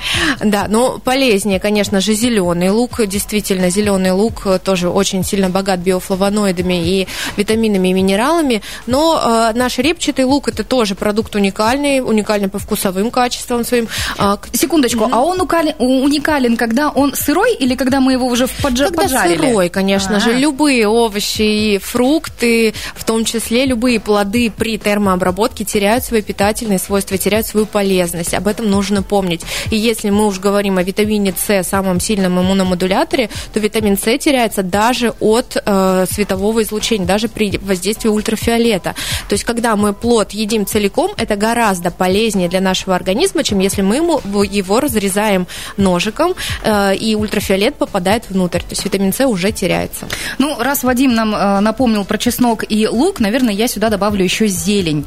Да, 0.43 0.67
но 0.69 0.99
полезнее, 0.99 1.59
конечно 1.59 1.99
же, 1.99 2.13
зеленый 2.13 2.69
лук. 2.69 3.05
Действительно, 3.05 3.69
зеленый 3.69 4.11
лук 4.11 4.44
тоже 4.63 4.89
очень 4.89 5.23
сильно 5.23 5.49
богат 5.49 5.79
биофлавоноидами 5.79 6.73
и 7.01 7.07
витаминами 7.37 7.89
и 7.89 7.93
минералами. 7.93 8.61
Но 8.87 9.21
э, 9.53 9.57
наш 9.57 9.77
репчатый 9.77 10.25
лук 10.25 10.47
это 10.47 10.63
тоже 10.63 10.95
продукт 10.95 11.35
уникальный, 11.35 11.99
уникальный 12.01 12.47
по 12.49 12.59
вкусовым 12.59 13.11
качествам 13.11 13.63
своим. 13.63 13.87
А, 14.17 14.37
Секундочку, 14.53 15.07
а 15.11 15.21
он 15.23 15.39
укален- 15.41 15.75
у- 15.79 16.03
уникален, 16.03 16.57
когда 16.57 16.89
он 16.89 17.13
сырой 17.15 17.53
или 17.55 17.75
когда 17.75 17.99
мы 17.99 18.13
его 18.13 18.27
уже 18.27 18.47
в 18.47 18.51
подж- 18.63 18.85
Когда 18.85 19.03
поджарили? 19.03 19.37
сырой, 19.37 19.69
конечно 19.69 20.17
А. 20.17 20.19
же, 20.19 20.33
любые 20.33 20.87
овощи 20.87 21.41
и 21.41 21.77
фрукты, 21.79 22.73
в 22.95 23.03
том 23.03 23.25
числе 23.25 23.65
любые 23.65 23.99
плоды 23.99 24.51
при 24.55 24.77
термообработке 24.77 25.65
теряют 25.65 26.03
свои 26.03 26.21
питательные 26.21 26.79
свойства, 26.79 27.17
теряют 27.17 27.47
свою 27.47 27.65
полезность. 27.65 28.33
Об 28.33 28.47
этом 28.47 28.69
нужно 28.69 29.03
помнить. 29.03 29.41
И 29.71 29.77
если 29.77 30.09
мы 30.09 30.27
уж 30.27 30.39
говорим 30.39 30.77
о 30.77 30.83
витамине 30.83 31.33
С, 31.37 31.63
самом 31.63 31.99
сильном 31.99 32.39
иммуномодуляторе, 32.39 33.29
то 33.53 33.59
витамин 33.59 33.97
С 33.97 34.05
теряется 34.35 34.63
даже 34.63 35.13
от 35.21 35.55
э, 35.65 36.05
светового 36.11 36.61
излучения, 36.61 37.05
даже 37.05 37.29
при 37.29 37.57
воздействии 37.57 38.09
ультрафиолета. 38.09 38.93
То 39.29 39.33
есть, 39.33 39.45
когда 39.45 39.77
мы 39.77 39.93
плод 39.93 40.31
едим 40.31 40.65
целиком, 40.65 41.11
это 41.15 41.37
гораздо 41.37 41.89
полезнее 41.89 42.49
для 42.49 42.59
нашего 42.59 42.95
организма, 42.95 43.45
чем 43.45 43.59
если 43.59 43.81
мы 43.81 43.95
ему, 43.95 44.19
его 44.43 44.81
разрезаем 44.81 45.47
ножиком, 45.77 46.35
э, 46.63 46.95
и 46.95 47.15
ультрафиолет 47.15 47.75
попадает 47.75 48.29
внутрь. 48.29 48.59
То 48.59 48.71
есть, 48.71 48.83
витамин 48.83 49.13
С 49.13 49.25
уже 49.25 49.53
теряется. 49.53 50.05
Ну, 50.37 50.57
раз 50.59 50.83
Вадим 50.83 51.15
нам 51.15 51.33
э, 51.33 51.61
напомнил 51.61 52.03
про 52.03 52.17
чеснок 52.17 52.65
и 52.67 52.89
лук, 52.89 53.21
наверное, 53.21 53.53
я 53.53 53.69
сюда 53.69 53.89
добавлю 53.89 54.25
еще 54.25 54.47
зелень. 54.47 55.05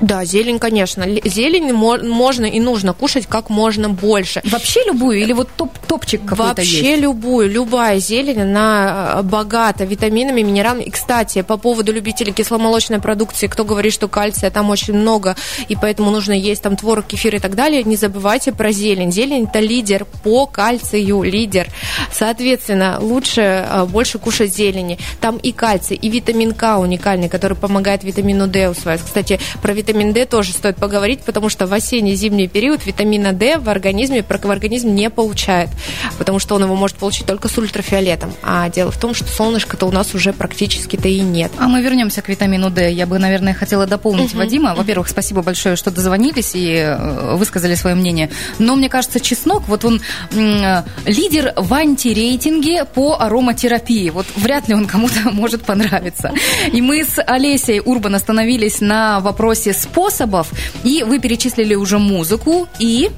Да, 0.00 0.24
зелень, 0.24 0.58
конечно. 0.58 1.04
Зелень 1.24 1.72
мо- 1.72 1.98
можно 1.98 2.46
и 2.46 2.60
нужно 2.60 2.92
кушать 2.92 3.26
как 3.26 3.50
можно 3.50 3.88
больше. 3.88 4.40
Вообще 4.44 4.80
любую 4.86 5.18
или 5.20 5.32
вот 5.32 5.48
топ 5.56 5.76
топчик 5.86 6.22
какой-то 6.24 6.44
Вообще 6.44 6.90
есть? 6.90 7.02
любую, 7.02 7.50
любая 7.50 7.98
зелень, 7.98 8.42
она 8.42 9.16
э, 9.18 9.22
богата 9.22 9.84
витаминами, 9.84 10.42
минералами. 10.42 10.84
И, 10.84 10.90
кстати, 10.90 11.42
по 11.42 11.56
поводу 11.56 11.92
любителей 11.92 12.32
кисломолочной 12.32 13.00
продукции, 13.00 13.48
кто 13.48 13.64
говорит, 13.64 13.92
что 13.92 14.06
кальция 14.06 14.50
там 14.50 14.70
очень 14.70 14.94
много, 14.94 15.34
и 15.66 15.74
поэтому 15.74 16.10
нужно 16.10 16.32
есть 16.32 16.62
там 16.62 16.76
творог, 16.76 17.06
кефир 17.06 17.34
и 17.34 17.38
так 17.40 17.54
далее, 17.56 17.82
не 17.82 17.96
забывайте 17.96 18.52
про 18.52 18.70
зелень. 18.70 19.10
Зелень– 19.10 19.44
это 19.50 19.58
лидер 19.60 20.06
по 20.22 20.46
кальцию, 20.46 21.22
лидер. 21.22 21.68
Соответственно, 22.12 22.98
лучше 23.00 23.66
э, 23.68 23.84
больше 23.86 24.18
кушать 24.18 24.54
зелени. 24.54 24.98
Там 25.20 25.38
и 25.38 25.52
кальций, 25.52 25.96
и 25.96 26.08
витамин 26.08 26.52
К 26.52 26.78
уникальный, 26.78 27.28
который 27.28 27.56
помогает 27.56 28.04
витамину 28.04 28.46
D 28.46 28.68
усваивать. 28.68 29.04
Кстати, 29.04 29.40
про 29.62 29.72
витамин 29.72 29.87
D 29.92 30.26
тоже 30.26 30.52
стоит 30.52 30.76
поговорить, 30.76 31.20
потому 31.20 31.48
что 31.48 31.66
в 31.66 31.72
осенне-зимний 31.72 32.48
период 32.48 32.84
витамина 32.86 33.32
D 33.32 33.58
в 33.58 33.68
организме, 33.68 34.22
в 34.22 34.50
организм 34.50 34.94
не 34.94 35.10
получает, 35.10 35.70
потому 36.18 36.38
что 36.38 36.54
он 36.54 36.64
его 36.64 36.74
может 36.74 36.96
получить 36.96 37.26
только 37.26 37.48
с 37.48 37.58
ультрафиолетом. 37.58 38.32
А 38.42 38.68
дело 38.68 38.90
в 38.90 38.98
том, 38.98 39.14
что 39.14 39.26
солнышко-то 39.26 39.86
у 39.86 39.92
нас 39.92 40.14
уже 40.14 40.32
практически-то 40.32 41.08
и 41.08 41.20
нет. 41.20 41.52
А 41.58 41.68
мы 41.68 41.82
вернемся 41.82 42.22
к 42.22 42.28
витамину 42.28 42.70
D. 42.70 42.92
Я 42.92 43.06
бы, 43.06 43.18
наверное, 43.18 43.54
хотела 43.54 43.86
дополнить 43.86 44.34
Вадима. 44.34 44.74
Во-первых, 44.74 45.08
спасибо 45.08 45.42
большое, 45.42 45.76
что 45.76 45.90
дозвонились 45.90 46.54
и 46.54 46.74
э, 46.74 47.36
высказали 47.36 47.74
свое 47.74 47.96
мнение. 47.96 48.30
Но 48.58 48.76
мне 48.76 48.88
кажется, 48.88 49.20
чеснок, 49.20 49.62
вот 49.68 49.84
он 49.84 50.00
э, 50.32 50.82
лидер 51.06 51.52
в 51.56 51.72
антирейтинге 51.74 52.84
по 52.84 53.16
ароматерапии. 53.20 54.10
Вот 54.10 54.26
вряд 54.36 54.68
ли 54.68 54.74
он 54.74 54.86
кому-то 54.86 55.30
может 55.32 55.62
понравиться. 55.62 56.32
И 56.72 56.80
мы 56.80 57.04
с 57.04 57.20
Олесей 57.22 57.80
Урбан 57.80 58.14
остановились 58.14 58.80
на 58.80 59.20
вопросе 59.20 59.72
способов, 59.78 60.50
и 60.84 61.02
вы 61.02 61.18
перечислили 61.18 61.74
уже 61.74 61.98
музыку 61.98 62.68
и... 62.78 63.10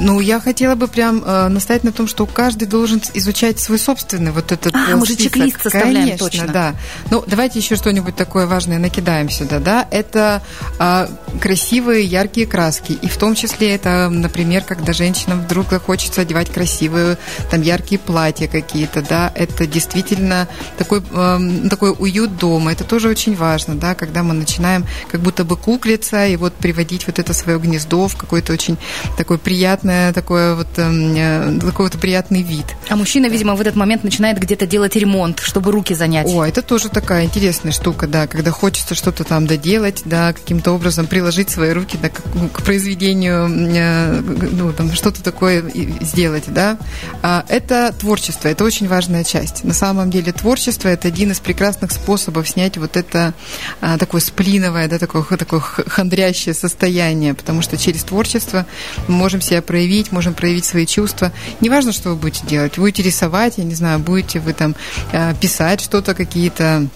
Ну, 0.00 0.20
я 0.20 0.40
хотела 0.40 0.74
бы 0.74 0.88
прям 0.88 1.22
э, 1.24 1.48
настоять 1.48 1.84
на 1.84 1.92
том, 1.92 2.06
что 2.06 2.26
каждый 2.26 2.66
должен 2.66 3.00
изучать 3.14 3.58
свой 3.60 3.78
собственный 3.78 4.32
вот 4.32 4.52
этот 4.52 4.74
А, 4.74 4.90
э, 4.90 4.96
мы 4.96 5.06
же 5.06 5.14
список. 5.14 5.32
чек-лист 5.34 5.62
составляем, 5.62 5.94
Конечно, 5.94 6.26
точно. 6.26 6.46
да. 6.48 6.74
Ну, 7.10 7.24
давайте 7.26 7.58
еще 7.58 7.76
что-нибудь 7.76 8.16
такое 8.16 8.46
важное 8.46 8.78
накидаем 8.78 9.30
сюда, 9.30 9.58
да. 9.58 9.88
Это 9.90 10.42
а, 10.78 11.08
красивые, 11.40 12.04
яркие 12.04 12.46
краски. 12.46 12.92
И 12.92 13.08
в 13.08 13.16
том 13.16 13.34
числе 13.34 13.74
это, 13.74 14.08
например, 14.10 14.62
когда 14.64 14.92
женщинам 14.92 15.40
вдруг 15.40 15.70
захочется 15.70 16.22
одевать 16.22 16.50
красивые, 16.50 17.18
там, 17.50 17.62
яркие 17.62 17.98
платья 17.98 18.48
какие-то, 18.48 19.02
да. 19.02 19.32
Это 19.34 19.66
действительно 19.66 20.48
такой, 20.78 21.02
эм, 21.12 21.68
такой 21.68 21.94
уют 21.98 22.36
дома. 22.38 22.72
Это 22.72 22.84
тоже 22.84 23.08
очень 23.08 23.34
важно, 23.34 23.74
да, 23.74 23.94
когда 23.94 24.22
мы 24.22 24.34
начинаем 24.34 24.84
как 25.10 25.20
будто 25.20 25.44
бы 25.44 25.56
куклиться 25.56 26.26
и 26.26 26.36
вот 26.36 26.54
приводить 26.54 27.06
вот 27.06 27.18
это 27.18 27.32
свое 27.32 27.58
гнездо 27.58 28.08
в 28.08 28.16
какой-то 28.16 28.52
очень 28.52 28.76
такой 29.16 29.38
приятное, 29.86 30.12
такое 30.12 30.54
вот, 30.54 30.66
эм, 30.78 31.14
э, 31.16 31.60
такой 31.60 31.86
вот 31.86 32.00
приятный 32.00 32.42
вид. 32.42 32.66
А 32.88 32.96
мужчина, 32.96 33.26
видимо, 33.26 33.54
в 33.54 33.60
этот 33.60 33.76
момент 33.76 34.04
начинает 34.04 34.38
где-то 34.38 34.66
делать 34.66 34.96
ремонт, 34.96 35.40
чтобы 35.40 35.70
руки 35.70 35.94
занять. 35.94 36.26
О, 36.26 36.44
это 36.44 36.62
тоже 36.62 36.88
такая 36.88 37.24
интересная 37.24 37.72
штука, 37.72 38.06
да, 38.06 38.26
когда 38.26 38.50
хочется 38.50 38.94
что-то 38.94 39.24
там 39.24 39.46
доделать, 39.46 40.02
да, 40.04 40.32
каким-то 40.32 40.72
образом 40.72 41.06
приложить 41.06 41.50
свои 41.50 41.72
руки 41.72 41.98
да, 42.02 42.08
к, 42.08 42.22
ну, 42.34 42.48
к 42.48 42.62
произведению, 42.62 43.48
э, 43.48 44.20
ну, 44.52 44.72
там, 44.72 44.92
что-то 44.92 45.22
такое 45.22 45.64
сделать, 46.00 46.44
да. 46.48 46.76
А, 47.22 47.44
Это 47.48 47.94
творчество, 47.98 48.48
это 48.48 48.64
очень 48.64 48.88
важная 48.88 49.24
часть. 49.24 49.64
На 49.64 49.74
самом 49.74 50.10
деле 50.10 50.32
творчество– 50.32 50.88
это 50.96 51.08
один 51.08 51.30
из 51.30 51.40
прекрасных 51.40 51.92
способов 51.92 52.48
снять 52.48 52.76
вот 52.76 52.96
это 52.96 53.34
а, 53.80 53.98
такое 53.98 54.20
сплиновое, 54.20 54.88
да, 54.88 54.98
такое, 54.98 55.22
такое 55.36 55.60
хандрящее 55.60 56.54
состояние, 56.54 57.34
потому 57.34 57.62
что 57.62 57.76
через 57.76 58.02
творчество 58.04 58.66
мы 59.08 59.14
можем 59.14 59.40
себя 59.40 59.62
проявить, 59.62 59.75
можем 60.12 60.34
проявить 60.34 60.64
свои 60.64 60.86
чувства. 60.86 61.32
Неважно, 61.60 61.92
что 61.92 62.10
вы 62.10 62.16
будете 62.16 62.46
делать. 62.46 62.78
Будете 62.78 63.02
рисовать, 63.02 63.58
я 63.58 63.64
не 63.64 63.74
знаю, 63.74 63.98
будете 63.98 64.40
вы 64.40 64.52
там 64.52 64.74
э, 65.12 65.34
писать 65.40 65.80
что-то, 65.80 66.14
какие-то 66.14 66.86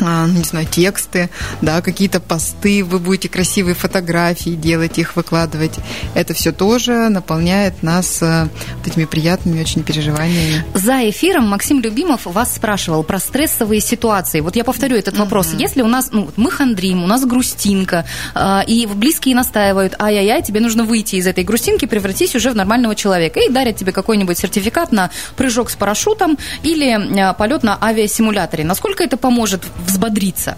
не 0.00 0.44
знаю, 0.44 0.66
тексты, 0.66 1.30
да, 1.60 1.80
какие-то 1.82 2.20
посты, 2.20 2.84
вы 2.84 2.98
будете 2.98 3.28
красивые 3.28 3.74
фотографии 3.74 4.50
делать, 4.50 4.98
их 4.98 5.16
выкладывать. 5.16 5.78
Это 6.14 6.34
все 6.34 6.52
тоже 6.52 7.08
наполняет 7.08 7.82
нас 7.82 8.22
э, 8.22 8.48
вот 8.76 8.86
этими 8.86 9.04
приятными 9.04 9.60
очень 9.60 9.82
переживаниями. 9.82 10.64
За 10.74 11.08
эфиром 11.08 11.48
Максим 11.48 11.80
Любимов 11.80 12.26
вас 12.26 12.54
спрашивал 12.54 13.02
про 13.02 13.18
стрессовые 13.18 13.80
ситуации. 13.80 14.40
Вот 14.40 14.56
я 14.56 14.64
повторю 14.64 14.96
этот 14.96 15.18
вопрос. 15.18 15.48
Mm-hmm. 15.48 15.60
Если 15.60 15.82
у 15.82 15.88
нас, 15.88 16.10
ну, 16.12 16.30
мы 16.36 16.50
хандрим, 16.50 17.02
у 17.02 17.06
нас 17.06 17.24
грустинка, 17.24 18.04
э, 18.34 18.64
и 18.66 18.86
близкие 18.86 19.34
настаивают, 19.34 19.94
ай-яй-яй, 19.98 20.42
тебе 20.42 20.60
нужно 20.60 20.84
выйти 20.84 21.16
из 21.16 21.26
этой 21.26 21.44
грустинки, 21.44 21.86
превратись 21.86 22.34
уже 22.34 22.50
в 22.50 22.56
нормального 22.56 22.94
человека, 22.94 23.40
и 23.40 23.48
дарят 23.48 23.76
тебе 23.76 23.92
какой-нибудь 23.92 24.38
сертификат 24.38 24.92
на 24.92 25.10
прыжок 25.36 25.70
с 25.70 25.76
парашютом 25.76 26.38
или 26.62 26.88
э, 26.90 27.34
полет 27.34 27.62
на 27.62 27.78
авиасимуляторе. 27.80 28.64
Насколько 28.64 29.04
это 29.04 29.16
поможет 29.16 29.64
взбодриться? 29.86 30.56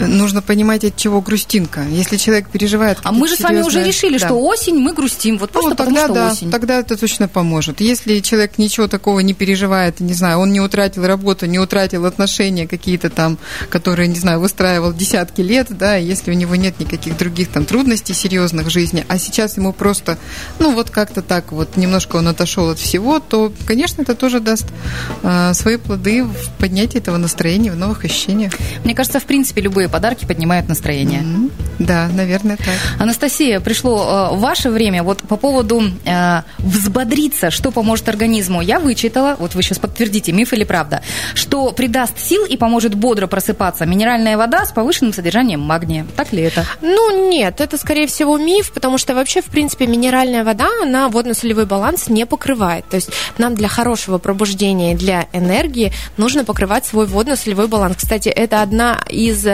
Нужно 0.00 0.42
понимать, 0.42 0.84
от 0.84 0.96
чего 0.96 1.20
грустинка. 1.20 1.82
Если 1.90 2.16
человек 2.16 2.48
переживает... 2.48 2.98
А 3.02 3.12
мы 3.12 3.28
же 3.28 3.36
серьезные... 3.36 3.62
с 3.62 3.64
вами 3.64 3.66
уже 3.66 3.88
решили, 3.88 4.18
да. 4.18 4.26
что 4.26 4.34
осень 4.40 4.76
мы 4.76 4.92
грустим, 4.92 5.38
вот 5.38 5.50
просто 5.50 5.70
ну, 5.70 5.76
тогда, 5.76 6.02
потому, 6.02 6.06
что 6.06 6.14
да, 6.14 6.32
осень. 6.32 6.50
Тогда 6.50 6.78
это 6.80 6.96
точно 6.96 7.28
поможет. 7.28 7.80
Если 7.80 8.20
человек 8.20 8.58
ничего 8.58 8.88
такого 8.88 9.20
не 9.20 9.34
переживает, 9.34 10.00
не 10.00 10.14
знаю, 10.14 10.38
он 10.38 10.52
не 10.52 10.60
утратил 10.60 11.06
работу, 11.06 11.46
не 11.46 11.58
утратил 11.58 12.06
отношения 12.06 12.66
какие-то 12.66 13.10
там, 13.10 13.38
которые, 13.70 14.08
не 14.08 14.18
знаю, 14.18 14.40
выстраивал 14.40 14.92
десятки 14.92 15.40
лет, 15.40 15.68
да, 15.70 15.96
если 15.96 16.30
у 16.30 16.34
него 16.34 16.54
нет 16.56 16.78
никаких 16.80 17.16
других 17.16 17.48
там 17.48 17.64
трудностей 17.64 18.14
серьезных 18.14 18.66
в 18.66 18.70
жизни, 18.70 19.04
а 19.08 19.18
сейчас 19.18 19.56
ему 19.56 19.72
просто, 19.72 20.18
ну 20.58 20.72
вот 20.72 20.90
как-то 20.90 21.22
так 21.22 21.52
вот, 21.52 21.76
немножко 21.76 22.16
он 22.16 22.28
отошел 22.28 22.70
от 22.70 22.78
всего, 22.78 23.20
то, 23.20 23.52
конечно, 23.66 24.02
это 24.02 24.14
тоже 24.14 24.40
даст 24.40 24.66
э, 25.22 25.52
свои 25.54 25.76
плоды 25.76 26.24
в 26.24 26.50
поднятии 26.58 26.98
этого 26.98 27.16
настроения, 27.16 27.70
в 27.72 27.76
новых 27.76 28.04
ощущениях. 28.04 28.52
Мне 28.84 28.94
кажется, 28.94 29.20
в 29.20 29.24
принципе, 29.24 29.62
любые 29.62 29.83
подарки 29.88 30.24
поднимают 30.24 30.68
настроение. 30.68 31.20
Mm-hmm. 31.20 31.50
Да, 31.78 32.08
наверное, 32.08 32.56
так. 32.56 32.74
Анастасия, 32.98 33.60
пришло 33.60 34.30
э, 34.32 34.36
ваше 34.36 34.70
время. 34.70 35.02
Вот 35.02 35.18
по 35.18 35.36
поводу 35.36 35.82
э, 36.04 36.42
взбодриться, 36.58 37.50
что 37.50 37.70
поможет 37.70 38.08
организму. 38.08 38.60
Я 38.60 38.78
вычитала, 38.78 39.36
вот 39.38 39.54
вы 39.54 39.62
сейчас 39.62 39.78
подтвердите, 39.78 40.32
миф 40.32 40.52
или 40.52 40.64
правда, 40.64 41.02
что 41.34 41.72
придаст 41.72 42.18
сил 42.18 42.44
и 42.44 42.56
поможет 42.56 42.94
бодро 42.94 43.26
просыпаться 43.26 43.86
минеральная 43.86 44.36
вода 44.36 44.64
с 44.64 44.72
повышенным 44.72 45.12
содержанием 45.12 45.60
магния. 45.60 46.06
Так 46.16 46.32
ли 46.32 46.42
это? 46.42 46.64
Ну, 46.80 47.30
нет, 47.30 47.60
это, 47.60 47.76
скорее 47.76 48.06
всего, 48.06 48.38
миф, 48.38 48.72
потому 48.72 48.98
что 48.98 49.14
вообще, 49.14 49.42
в 49.42 49.46
принципе, 49.46 49.86
минеральная 49.86 50.44
вода, 50.44 50.68
она 50.82 51.08
водно-солевой 51.08 51.66
баланс 51.66 52.08
не 52.08 52.26
покрывает. 52.26 52.88
То 52.88 52.96
есть 52.96 53.10
нам 53.38 53.54
для 53.54 53.68
хорошего 53.68 54.18
пробуждения, 54.18 54.94
для 54.94 55.26
энергии 55.32 55.92
нужно 56.16 56.44
покрывать 56.44 56.86
свой 56.86 57.06
водно-солевой 57.06 57.68
баланс. 57.68 57.96
Кстати, 57.96 58.28
это 58.28 58.62
одна 58.62 59.02
из 59.08 59.44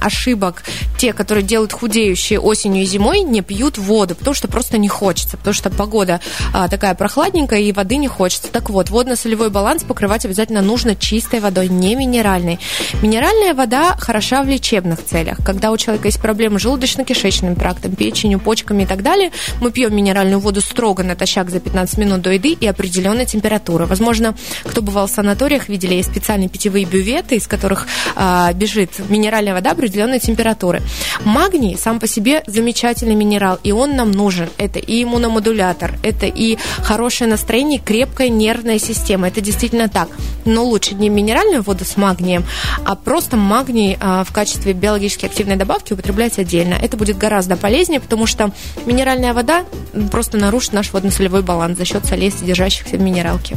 ошибок. 0.00 0.62
Те, 0.98 1.12
которые 1.12 1.44
делают 1.44 1.72
худеющие 1.72 2.40
осенью 2.40 2.82
и 2.82 2.86
зимой, 2.86 3.20
не 3.20 3.42
пьют 3.42 3.78
воду, 3.78 4.14
потому 4.14 4.34
что 4.34 4.48
просто 4.48 4.78
не 4.78 4.88
хочется, 4.88 5.36
потому 5.36 5.54
что 5.54 5.70
погода 5.70 6.20
а, 6.52 6.68
такая 6.68 6.94
прохладненькая 6.94 7.60
и 7.60 7.72
воды 7.72 7.96
не 7.96 8.08
хочется. 8.08 8.48
Так 8.50 8.70
вот, 8.70 8.90
водно-солевой 8.90 9.50
баланс 9.50 9.84
покрывать 9.84 10.24
обязательно 10.24 10.62
нужно 10.62 10.94
чистой 10.96 11.40
водой, 11.40 11.68
не 11.68 11.94
минеральной. 11.94 12.58
Минеральная 13.02 13.54
вода 13.54 13.96
хороша 13.98 14.42
в 14.42 14.48
лечебных 14.48 15.04
целях. 15.04 15.38
Когда 15.44 15.70
у 15.70 15.76
человека 15.76 16.08
есть 16.08 16.20
проблемы 16.20 16.58
с 16.58 16.64
желудочно-кишечным 16.64 17.58
трактом, 17.58 17.94
печенью, 17.94 18.40
почками 18.40 18.84
и 18.84 18.86
так 18.86 19.02
далее, 19.02 19.32
мы 19.60 19.70
пьем 19.70 19.94
минеральную 19.94 20.40
воду 20.40 20.60
строго 20.60 21.02
натощак 21.02 21.50
за 21.50 21.60
15 21.60 21.98
минут 21.98 22.22
до 22.22 22.32
еды 22.32 22.52
и 22.52 22.66
определенной 22.66 23.26
температуры. 23.26 23.86
Возможно, 23.86 24.34
кто 24.64 24.82
бывал 24.82 25.06
в 25.06 25.10
санаториях, 25.10 25.68
видели, 25.68 25.94
есть 25.94 26.10
специальные 26.10 26.48
питьевые 26.48 26.84
бюветы, 26.84 27.36
из 27.36 27.46
которых 27.46 27.86
а, 28.14 28.52
бежит 28.52 28.90
минеральная 29.08 29.54
вода 29.56 29.70
определенной 29.70 30.20
температуры. 30.20 30.82
Магний 31.24 31.78
сам 31.78 31.98
по 31.98 32.06
себе 32.06 32.42
замечательный 32.46 33.14
минерал, 33.14 33.58
и 33.62 33.72
он 33.72 33.96
нам 33.96 34.12
нужен. 34.12 34.48
Это 34.58 34.78
и 34.78 35.02
иммуномодулятор, 35.02 35.94
это 36.02 36.26
и 36.26 36.58
хорошее 36.82 37.30
настроение, 37.30 37.78
крепкая 37.78 38.28
нервная 38.28 38.78
система. 38.78 39.28
Это 39.28 39.40
действительно 39.40 39.88
так. 39.88 40.08
Но 40.44 40.64
лучше 40.64 40.94
не 40.94 41.08
минеральную 41.08 41.62
воду 41.62 41.84
с 41.84 41.96
магнием, 41.96 42.44
а 42.84 42.94
просто 42.96 43.36
магний 43.36 43.96
а, 43.98 44.24
в 44.24 44.32
качестве 44.32 44.74
биологически 44.74 45.24
активной 45.24 45.56
добавки 45.56 45.94
употреблять 45.94 46.38
отдельно. 46.38 46.74
Это 46.74 46.98
будет 46.98 47.16
гораздо 47.16 47.56
полезнее, 47.56 48.00
потому 48.00 48.26
что 48.26 48.52
минеральная 48.84 49.32
вода 49.32 49.64
просто 50.10 50.36
нарушит 50.36 50.74
наш 50.74 50.92
водно-солевой 50.92 51.42
баланс 51.42 51.78
за 51.78 51.86
счет 51.86 52.04
солей, 52.04 52.30
содержащихся 52.30 52.96
в 52.96 53.00
минералке. 53.00 53.56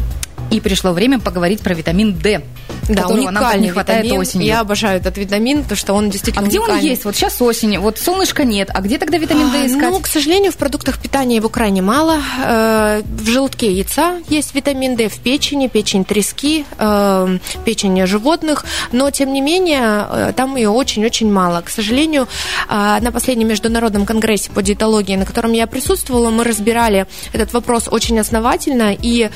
И 0.52 0.60
пришло 0.60 0.94
время 0.94 1.20
поговорить 1.20 1.62
про 1.62 1.74
витамин 1.74 2.14
D. 2.14 2.42
Да, 2.90 3.08
уникальный 3.08 3.68
не 3.68 3.70
хватает 3.70 4.06
витамин. 4.06 4.22
осенью. 4.22 4.48
Я 4.48 4.62
обожаю 4.62 5.00
этот 5.00 5.18
витамин, 5.18 5.62
потому 5.62 5.78
что 5.78 5.94
он 5.94 6.10
действительно 6.10 6.46
А 6.46 6.50
где 6.50 6.60
уникальный. 6.60 6.84
он 6.84 6.90
есть? 6.90 7.06
Вот 7.06 7.16
сейчас 7.16 7.40
осень, 7.42 7.78
вот 7.78 8.00
солнышка 8.00 8.44
нет. 8.46 8.70
А 8.74 8.82
где 8.82 8.98
тогда 8.98 9.18
витамин 9.18 9.52
D 9.52 9.68
искать? 9.68 9.92
Ну, 9.92 10.00
к 10.00 10.08
сожалению, 10.08 10.52
в 10.52 10.58
продуктах 10.58 10.98
питания 10.98 11.36
его 11.36 11.50
крайне 11.50 11.82
мало. 11.82 12.20
Э, 12.44 13.02
в 13.06 13.28
желтке 13.28 13.72
яйца 13.72 14.18
есть 14.28 14.56
витамин 14.56 14.96
D, 14.96 15.08
в 15.08 15.20
печени, 15.20 15.68
печень 15.68 16.04
трески, 16.04 16.66
э, 16.78 17.38
печень 17.64 18.06
животных. 18.08 18.66
Но, 18.92 19.12
тем 19.12 19.34
не 19.34 19.42
менее, 19.42 20.08
э, 20.10 20.34
там 20.36 20.56
ее 20.56 20.70
очень-очень 20.70 21.32
мало. 21.32 21.62
К 21.62 21.70
сожалению, 21.70 22.28
на 22.70 23.12
последнем 23.12 23.48
международном 23.50 24.06
конгрессе 24.06 24.50
по 24.52 24.62
диетологии, 24.62 25.16
на 25.16 25.26
котором 25.26 25.52
я 25.54 25.68
присутствовала, 25.68 26.30
мы 26.30 26.44
разбирали 26.44 27.06
этот 27.34 27.54
вопрос 27.54 27.88
очень 27.90 28.20
основательно. 28.20 28.96
И 29.00 29.30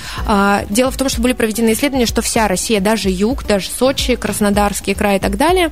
дело 0.70 0.92
в 0.94 0.98
том, 0.98 1.10
что 1.10 1.22
были 1.22 1.34
проведены 1.34 1.74
исследования, 1.74 2.06
что 2.06 2.22
вся 2.22 2.48
Россия, 2.48 2.80
даже 2.80 3.10
юг, 3.10 3.46
даже 3.46 3.70
Сочи, 3.70 4.16
Краснодарский 4.16 4.94
край 4.94 5.18
и 5.18 5.20
так 5.20 5.38
далее, 5.38 5.72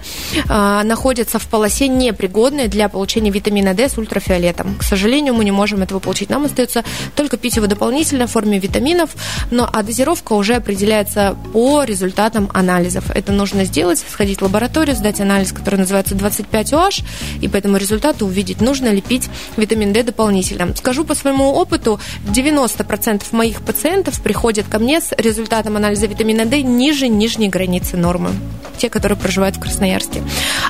а, 0.49 0.83
находятся 0.83 1.39
в 1.39 1.47
полосе 1.47 1.87
непригодной 1.87 2.67
для 2.67 2.89
получения 2.89 3.31
витамина 3.31 3.73
D 3.73 3.87
с 3.87 3.97
ультрафиолетом. 3.97 4.75
К 4.75 4.83
сожалению, 4.83 5.33
мы 5.33 5.45
не 5.45 5.51
можем 5.51 5.81
этого 5.81 5.99
получить. 5.99 6.29
Нам 6.29 6.45
остается 6.45 6.83
только 7.15 7.37
пить 7.37 7.55
его 7.55 7.67
дополнительно 7.67 8.27
в 8.27 8.31
форме 8.31 8.59
витаминов, 8.59 9.11
но 9.51 9.69
а 9.71 9.83
дозировка 9.83 10.33
уже 10.33 10.55
определяется 10.55 11.37
по 11.53 11.83
результатам 11.83 12.49
анализов. 12.53 13.09
Это 13.11 13.31
нужно 13.31 13.65
сделать, 13.65 13.99
сходить 13.99 14.39
в 14.39 14.43
лабораторию, 14.43 14.95
сдать 14.95 15.21
анализ, 15.21 15.51
который 15.51 15.77
называется 15.77 16.15
25OH, 16.15 17.03
и 17.41 17.47
по 17.47 17.57
этому 17.57 17.77
результату 17.77 18.25
увидеть, 18.25 18.61
нужно 18.61 18.87
ли 18.87 19.01
пить 19.01 19.29
витамин 19.57 19.93
D 19.93 20.03
дополнительно. 20.03 20.75
Скажу 20.75 21.05
по 21.05 21.15
своему 21.15 21.51
опыту, 21.51 21.99
90% 22.25 23.23
моих 23.31 23.61
пациентов 23.61 24.21
приходят 24.21 24.67
ко 24.67 24.79
мне 24.79 24.99
с 25.01 25.10
результатом 25.17 25.77
анализа 25.77 26.07
витамина 26.07 26.45
D 26.45 26.61
ниже 26.61 27.07
нижней 27.07 27.49
границы 27.49 27.97
нормы. 27.97 28.31
Те, 28.77 28.89
которые 28.89 29.17
проживают 29.17 29.57
в 29.57 29.59
Красноярске. 29.59 30.23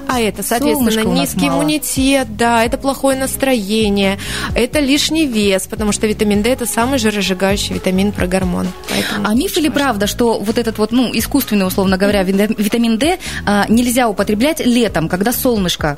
А 0.08 0.20
это, 0.20 0.44
соответственно, 0.44 0.92
Солнышко 0.92 1.22
низкий 1.22 1.48
иммунитет, 1.48 2.36
да, 2.36 2.66
это 2.66 2.78
плохое 2.78 3.18
настроение, 3.18 4.20
это 4.54 4.80
лишний 4.80 5.26
вес, 5.26 5.68
потому 5.68 5.94
что 5.94 6.08
витамин 6.08 6.42
D 6.42 6.50
это 6.50 6.66
самый 6.66 7.00
жиросжигающий 7.00 7.76
витамин 7.76 8.12
про 8.12 8.28
гормон. 8.28 8.68
Поэтому 8.90 9.28
А 9.28 9.34
миф 9.34 9.58
или 9.58 9.70
правда, 9.70 10.08
что 10.08 10.40
вот 10.40 10.58
этот 10.58 10.78
вот, 10.78 10.92
ну, 10.92 11.10
искусственный, 11.14 11.66
условно 11.66 11.98
говоря, 11.98 12.24
вита- 12.24 12.54
витамин 12.58 12.98
D 12.98 13.18
а, 13.46 13.66
нельзя 13.70 14.10
употреблять 14.10 14.60
летом, 14.66 15.08
когда 15.08 15.32
солнышко? 15.32 15.98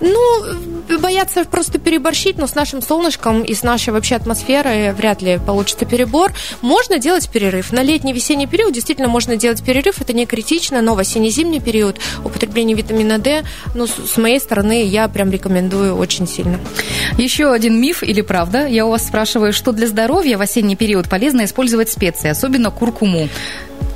Ну, 0.00 0.98
боятся 0.98 1.44
просто 1.44 1.78
переборщить, 1.78 2.38
но 2.38 2.46
с 2.46 2.54
нашим 2.54 2.82
солнышком 2.82 3.42
и 3.42 3.54
с 3.54 3.62
нашей 3.62 3.90
вообще 3.90 4.16
атмосферой 4.16 4.92
вряд 4.92 5.22
ли 5.22 5.38
получится 5.44 5.84
перебор. 5.84 6.32
Можно 6.60 6.98
делать 6.98 7.28
перерыв. 7.28 7.72
На 7.72 7.82
летний 7.82 8.12
весенний 8.12 8.46
период 8.46 8.72
действительно 8.72 9.08
можно 9.08 9.36
делать 9.36 9.62
перерыв, 9.62 10.00
это 10.00 10.12
не 10.12 10.26
критично, 10.26 10.82
но 10.82 10.94
в 10.94 10.98
осенне-зимний 10.98 11.60
период 11.60 11.98
употребление 12.24 12.76
витамина 12.76 13.18
D, 13.18 13.44
ну, 13.74 13.86
с 13.86 14.16
моей 14.16 14.40
стороны, 14.40 14.84
я 14.84 15.08
прям 15.08 15.30
рекомендую 15.30 15.96
очень 15.96 16.26
сильно. 16.26 16.58
Еще 17.18 17.52
один 17.52 17.80
миф 17.80 18.02
или 18.02 18.20
правда? 18.20 18.66
Я 18.66 18.86
у 18.86 18.90
вас 18.90 19.06
спрашиваю, 19.06 19.52
что 19.52 19.72
для 19.72 19.86
здоровья 19.86 20.38
в 20.38 20.40
осенний 20.40 20.76
период 20.76 21.08
полезно 21.08 21.44
использовать 21.44 21.90
специи, 21.90 22.28
особенно 22.28 22.70
куркуму. 22.70 23.28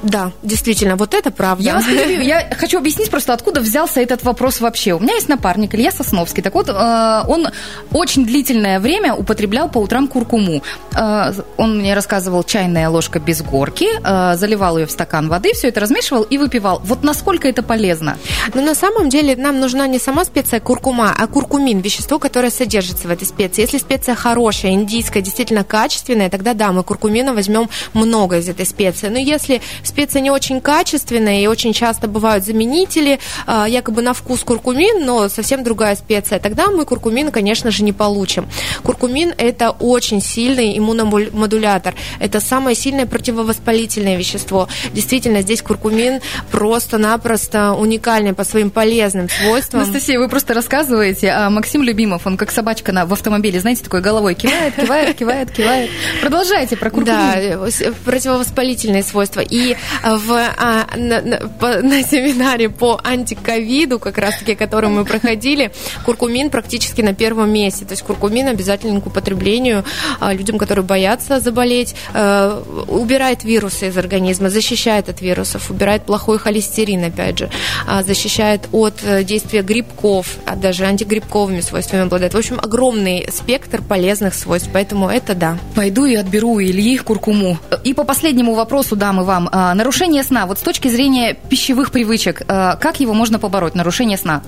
Да, 0.06 0.30
действительно, 0.42 0.94
вот 0.94 1.14
это 1.14 1.32
правда. 1.32 1.64
Я, 1.64 1.74
вас 1.74 1.84
перебью. 1.84 2.20
Я 2.20 2.48
хочу 2.58 2.78
объяснить 2.78 3.10
просто, 3.10 3.32
откуда 3.32 3.60
взялся 3.60 4.00
этот 4.00 4.22
вопрос 4.22 4.60
вообще. 4.60 4.92
У 4.92 5.00
меня 5.00 5.14
есть 5.14 5.28
напарник 5.28 5.74
Илья 5.74 5.90
Сосновский. 5.90 6.42
Так 6.42 6.54
вот, 6.54 6.68
э, 6.68 7.22
он 7.26 7.48
очень 7.92 8.24
длительное 8.24 8.78
время 8.78 9.14
употреблял 9.14 9.68
по 9.68 9.78
утрам 9.78 10.06
куркуму. 10.06 10.62
Э, 10.96 11.32
Он 11.56 11.78
мне 11.78 11.94
рассказывал, 11.94 12.44
чайная 12.44 12.88
ложка 12.88 13.18
без 13.18 13.42
горки, 13.42 13.88
э, 14.02 14.36
заливал 14.36 14.78
ее 14.78 14.86
в 14.86 14.92
стакан 14.92 15.28
воды, 15.28 15.52
все 15.54 15.68
это 15.68 15.80
размешивал 15.80 16.22
и 16.22 16.38
выпивал. 16.38 16.80
Вот 16.84 17.02
насколько 17.02 17.48
это 17.48 17.64
полезно? 17.64 18.16
Но 18.54 18.62
на 18.62 18.76
самом 18.76 19.08
деле 19.08 19.34
нам 19.34 19.58
нужна 19.58 19.88
не 19.88 19.98
сама 19.98 20.24
специя 20.24 20.60
куркума, 20.60 21.12
а 21.18 21.26
куркумин, 21.26 21.80
вещество, 21.80 22.20
которое 22.20 22.50
содержится 22.50 23.08
в 23.08 23.10
этой 23.10 23.26
специи. 23.26 23.62
Если 23.62 23.78
специя 23.78 24.14
хорошая, 24.14 24.72
индийская, 24.72 25.20
действительно 25.20 25.64
качественная, 25.64 26.30
тогда 26.30 26.54
да, 26.54 26.70
мы 26.70 26.84
куркумина 26.84 27.34
возьмем 27.34 27.68
много 27.92 28.38
из 28.38 28.48
этой 28.48 28.66
специи. 28.66 29.08
Но 29.08 29.18
если 29.18 29.60
специя 29.82 29.95
специя 29.96 30.20
не 30.20 30.30
очень 30.30 30.60
качественная, 30.60 31.40
и 31.40 31.46
очень 31.46 31.72
часто 31.72 32.06
бывают 32.06 32.44
заменители, 32.44 33.18
а, 33.46 33.66
якобы 33.66 34.02
на 34.02 34.12
вкус 34.12 34.40
куркумин, 34.40 35.06
но 35.06 35.30
совсем 35.30 35.64
другая 35.64 35.96
специя, 35.96 36.38
тогда 36.38 36.66
мы 36.66 36.84
куркумин, 36.84 37.30
конечно 37.30 37.70
же, 37.70 37.82
не 37.82 37.94
получим. 37.94 38.46
Куркумин– 38.82 39.32
это 39.38 39.70
очень 39.70 40.20
сильный 40.20 40.76
иммуномодулятор, 40.76 41.94
это 42.20 42.40
самое 42.40 42.76
сильное 42.76 43.06
противовоспалительное 43.06 44.18
вещество. 44.18 44.68
Действительно, 44.92 45.40
здесь 45.40 45.62
куркумин 45.62 46.20
просто-напросто 46.50 47.72
уникальный 47.72 48.34
по 48.34 48.44
своим 48.44 48.68
полезным 48.68 49.30
свойствам. 49.30 49.80
Анастасия, 49.80 50.18
вы 50.18 50.28
просто 50.28 50.52
рассказываете, 50.52 51.30
а 51.30 51.48
Максим 51.48 51.82
Любимов, 51.82 52.26
он 52.26 52.36
как 52.36 52.50
собачка 52.50 52.92
на, 52.92 53.06
в 53.06 53.14
автомобиле, 53.14 53.60
знаете, 53.60 53.82
такой 53.82 54.02
головой 54.02 54.34
кивает, 54.34 54.74
кивает, 54.74 55.16
кивает, 55.16 55.50
кивает. 55.52 55.90
Продолжайте 56.20 56.76
про 56.76 56.90
куркумин. 56.90 57.06
Да, 57.06 57.92
противовоспалительные 58.04 59.02
свойства. 59.02 59.40
И 59.40 59.75
в, 60.02 60.32
а, 60.32 60.86
на, 60.96 61.20
на, 61.20 61.36
по, 61.48 61.68
на 61.82 62.02
семинаре 62.02 62.68
по 62.68 63.00
антиковиду, 63.02 63.98
как 63.98 64.18
раз-таки, 64.18 64.54
который 64.54 64.90
мы 64.90 65.04
проходили, 65.04 65.72
куркумин 66.04 66.50
практически 66.50 67.02
на 67.02 67.14
первом 67.14 67.52
месте. 67.52 67.84
То 67.84 67.92
есть 67.92 68.02
куркумин 68.02 68.48
обязателен 68.48 69.00
к 69.00 69.06
употреблению 69.06 69.84
а, 70.20 70.32
людям, 70.32 70.58
которые 70.58 70.84
боятся 70.84 71.40
заболеть, 71.40 71.94
а, 72.12 72.62
убирает 72.88 73.44
вирусы 73.44 73.88
из 73.88 73.96
организма, 73.96 74.50
защищает 74.50 75.08
от 75.08 75.20
вирусов, 75.20 75.70
убирает 75.70 76.04
плохой 76.04 76.38
холестерин, 76.38 77.04
опять 77.04 77.38
же, 77.38 77.50
а, 77.86 78.02
защищает 78.02 78.68
от 78.72 78.94
э, 79.02 79.24
действия 79.24 79.62
грибков, 79.62 80.36
а 80.46 80.56
даже 80.56 80.84
антигрибковыми 80.84 81.60
свойствами 81.60 82.02
обладает. 82.02 82.34
В 82.34 82.38
общем, 82.38 82.58
огромный 82.62 83.28
спектр 83.32 83.82
полезных 83.82 84.34
свойств, 84.34 84.68
поэтому 84.72 85.08
это 85.08 85.34
да. 85.34 85.58
Пойду 85.74 86.04
и 86.04 86.14
отберу 86.14 86.52
у 86.52 86.60
Ильи 86.60 86.98
куркуму. 86.98 87.58
И 87.84 87.94
по 87.94 88.04
последнему 88.04 88.54
вопросу, 88.54 88.96
дамы, 88.96 89.24
вам. 89.24 89.48
А, 89.66 89.74
нарушение 89.74 90.22
сна. 90.22 90.46
Вот 90.46 90.58
с 90.58 90.62
точки 90.62 90.86
зрения 90.88 91.34
пищевых 91.34 91.90
привычек, 91.90 92.42
а, 92.46 92.76
как 92.76 93.00
его 93.00 93.14
можно 93.14 93.38
побороть, 93.40 93.74
нарушение 93.74 94.16
сна? 94.16 94.42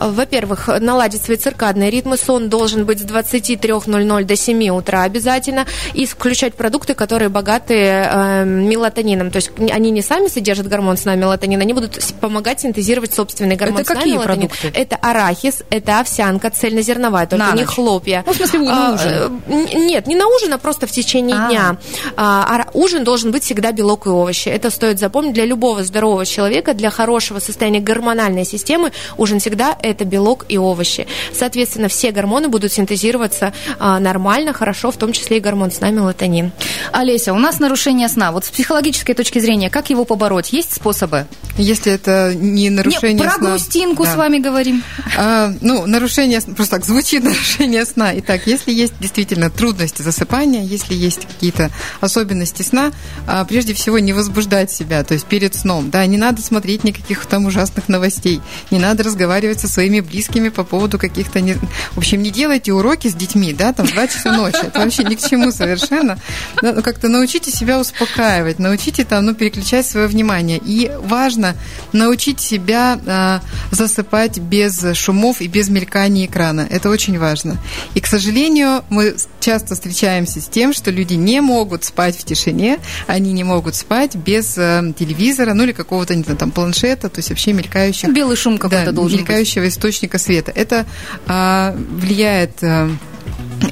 Во-первых, 0.00 0.68
наладить 0.80 1.22
свои 1.22 1.36
циркадные 1.36 1.90
ритмы. 1.90 2.16
Сон 2.16 2.48
должен 2.48 2.86
быть 2.86 3.00
с 3.00 3.04
23.00 3.04 4.24
до 4.24 4.36
7 4.36 4.68
утра 4.70 5.02
обязательно. 5.02 5.66
И 5.92 6.06
включать 6.06 6.54
продукты, 6.54 6.94
которые 6.94 7.28
богаты 7.28 7.74
э, 7.74 8.44
мелатонином. 8.46 9.30
То 9.30 9.36
есть 9.36 9.50
они 9.70 9.90
не 9.90 10.00
сами 10.00 10.28
содержат 10.28 10.68
гормон 10.68 10.96
сна 10.96 11.16
мелатонин, 11.16 11.60
они 11.60 11.74
будут 11.74 11.98
помогать 12.20 12.60
синтезировать 12.60 13.12
собственный 13.12 13.56
гормон 13.56 13.80
это 13.80 13.90
сна 13.90 13.94
какие 13.96 14.14
мелатонин. 14.14 14.48
продукты? 14.48 14.78
Это 14.78 14.96
арахис, 14.96 15.62
это 15.70 16.00
овсянка 16.00 16.48
цельнозерновая, 16.50 17.26
только 17.26 17.44
На 17.44 17.52
не 17.52 17.62
ночь. 17.64 17.74
хлопья. 17.74 18.24
Ну, 18.26 18.32
в 18.32 18.36
смысле, 18.36 18.60
на 18.60 18.88
А, 18.88 18.94
ужин. 18.94 19.42
н- 19.48 19.86
Нет, 19.86 20.06
не 20.06 20.14
на 20.16 20.26
ужин, 20.28 20.52
а 20.54 20.58
просто 20.58 20.86
в 20.86 20.90
течение 20.92 21.36
А. 21.36 21.48
дня. 21.48 21.76
А, 22.16 22.46
а 22.48 22.70
ужин 22.72 23.04
должен 23.04 23.32
быть 23.32 23.42
всегда 23.44 23.72
белок 23.72 24.06
и 24.06 24.08
овощи. 24.08 24.48
Это 24.62 24.70
стоит 24.70 25.00
запомнить 25.00 25.34
для 25.34 25.44
любого 25.44 25.82
здорового 25.82 26.24
человека, 26.24 26.72
для 26.72 26.88
хорошего 26.90 27.40
состояния 27.40 27.80
гормональной 27.80 28.44
системы. 28.44 28.92
Ужин 29.18 29.40
всегда 29.40 29.76
это 29.82 30.04
белок 30.04 30.44
и 30.48 30.56
овощи. 30.56 31.08
Соответственно, 31.36 31.88
все 31.88 32.12
гормоны 32.12 32.46
будут 32.46 32.72
синтезироваться 32.72 33.52
а, 33.80 33.98
нормально, 33.98 34.52
хорошо, 34.52 34.92
в 34.92 34.96
том 34.96 35.12
числе 35.12 35.38
и 35.38 35.40
гормон 35.40 35.72
сна 35.72 35.90
мелатонин. 35.90 36.52
Олеся, 36.92 37.32
у 37.32 37.38
нас 37.40 37.58
нарушение 37.58 38.08
сна. 38.08 38.30
Вот 38.30 38.44
с 38.44 38.50
психологической 38.50 39.16
точки 39.16 39.40
зрения, 39.40 39.68
как 39.68 39.90
его 39.90 40.04
побороть? 40.04 40.52
Есть 40.52 40.72
способы? 40.74 41.26
Если 41.58 41.90
это 41.92 42.32
не 42.36 42.70
нарушение 42.70 43.14
Не, 43.14 43.22
про 43.24 43.30
сна. 43.32 43.48
грустинку 43.50 44.04
Да. 44.04 44.12
с 44.12 44.16
вами 44.16 44.38
говорим. 44.38 44.84
А, 45.18 45.52
ну, 45.60 45.86
нарушение, 45.88 46.40
сна- 46.40 46.54
просто 46.54 46.76
так 46.76 46.84
звучит 46.86 47.24
нарушение 47.24 47.84
сна. 47.84 48.12
Итак, 48.20 48.42
если 48.46 48.70
есть 48.70 48.94
действительно 49.00 49.50
трудности 49.50 50.02
засыпания, 50.02 50.62
если 50.62 50.94
есть 50.94 51.26
какие-то 51.26 51.70
особенности 52.00 52.62
сна, 52.62 52.92
а, 53.26 53.44
прежде 53.44 53.74
всего 53.74 53.98
не 53.98 54.12
возбуждать 54.12 54.51
себя, 54.70 55.02
то 55.04 55.14
есть 55.14 55.26
перед 55.26 55.54
сном, 55.54 55.90
да, 55.90 56.04
не 56.06 56.18
надо 56.18 56.42
смотреть 56.42 56.84
никаких 56.84 57.24
там 57.26 57.46
ужасных 57.46 57.88
новостей, 57.88 58.40
не 58.70 58.78
надо 58.78 59.02
разговаривать 59.02 59.60
со 59.60 59.68
своими 59.68 60.00
близкими 60.00 60.48
по 60.48 60.64
поводу 60.64 60.98
каких-то, 60.98 61.40
не... 61.40 61.54
в 61.54 61.98
общем, 61.98 62.22
не 62.22 62.30
делайте 62.30 62.72
уроки 62.72 63.08
с 63.08 63.14
детьми, 63.14 63.52
да, 63.52 63.72
там 63.72 63.86
2 63.86 64.06
часа 64.08 64.32
ночи, 64.32 64.58
это 64.62 64.80
вообще 64.80 65.04
ни 65.04 65.14
к 65.14 65.20
чему 65.20 65.52
совершенно. 65.52 66.18
Ну, 66.60 66.82
как-то 66.82 67.08
научите 67.08 67.50
себя 67.50 67.80
успокаивать, 67.80 68.58
научите 68.58 69.04
там, 69.04 69.26
ну, 69.26 69.34
переключать 69.34 69.86
свое 69.86 70.06
внимание. 70.06 70.60
И 70.64 70.90
важно 71.02 71.54
научить 71.92 72.40
себя 72.40 72.98
а, 73.06 73.40
засыпать 73.70 74.38
без 74.38 74.84
шумов 74.94 75.40
и 75.40 75.48
без 75.48 75.68
мелькания 75.68 76.26
экрана. 76.26 76.66
Это 76.70 76.90
очень 76.90 77.18
важно. 77.18 77.58
И, 77.94 78.00
к 78.00 78.06
сожалению, 78.06 78.84
мы 78.88 79.14
часто 79.40 79.74
встречаемся 79.74 80.40
с 80.40 80.46
тем, 80.46 80.72
что 80.72 80.90
люди 80.90 81.14
не 81.14 81.40
могут 81.40 81.84
спать 81.84 82.16
в 82.16 82.24
тишине, 82.24 82.78
они 83.06 83.32
не 83.32 83.44
могут 83.44 83.74
спать 83.74 84.16
без 84.16 84.41
э, 84.56 84.92
телевизора, 84.98 85.54
ну 85.54 85.64
или 85.64 85.72
какого-то, 85.72 86.14
не 86.14 86.22
знаю, 86.22 86.38
там, 86.38 86.50
планшета, 86.50 87.08
то 87.08 87.18
есть 87.18 87.30
вообще 87.30 87.52
мелькающих 87.52 88.12
Белый 88.12 88.36
шум 88.36 88.58
какой-то 88.58 88.86
да, 88.86 88.92
должен 88.92 89.18
быть. 89.18 89.28
мелькающего 89.28 89.68
источника 89.68 90.18
света. 90.18 90.52
Это 90.54 90.86
а, 91.26 91.74
влияет 91.76 92.62
а, 92.62 92.90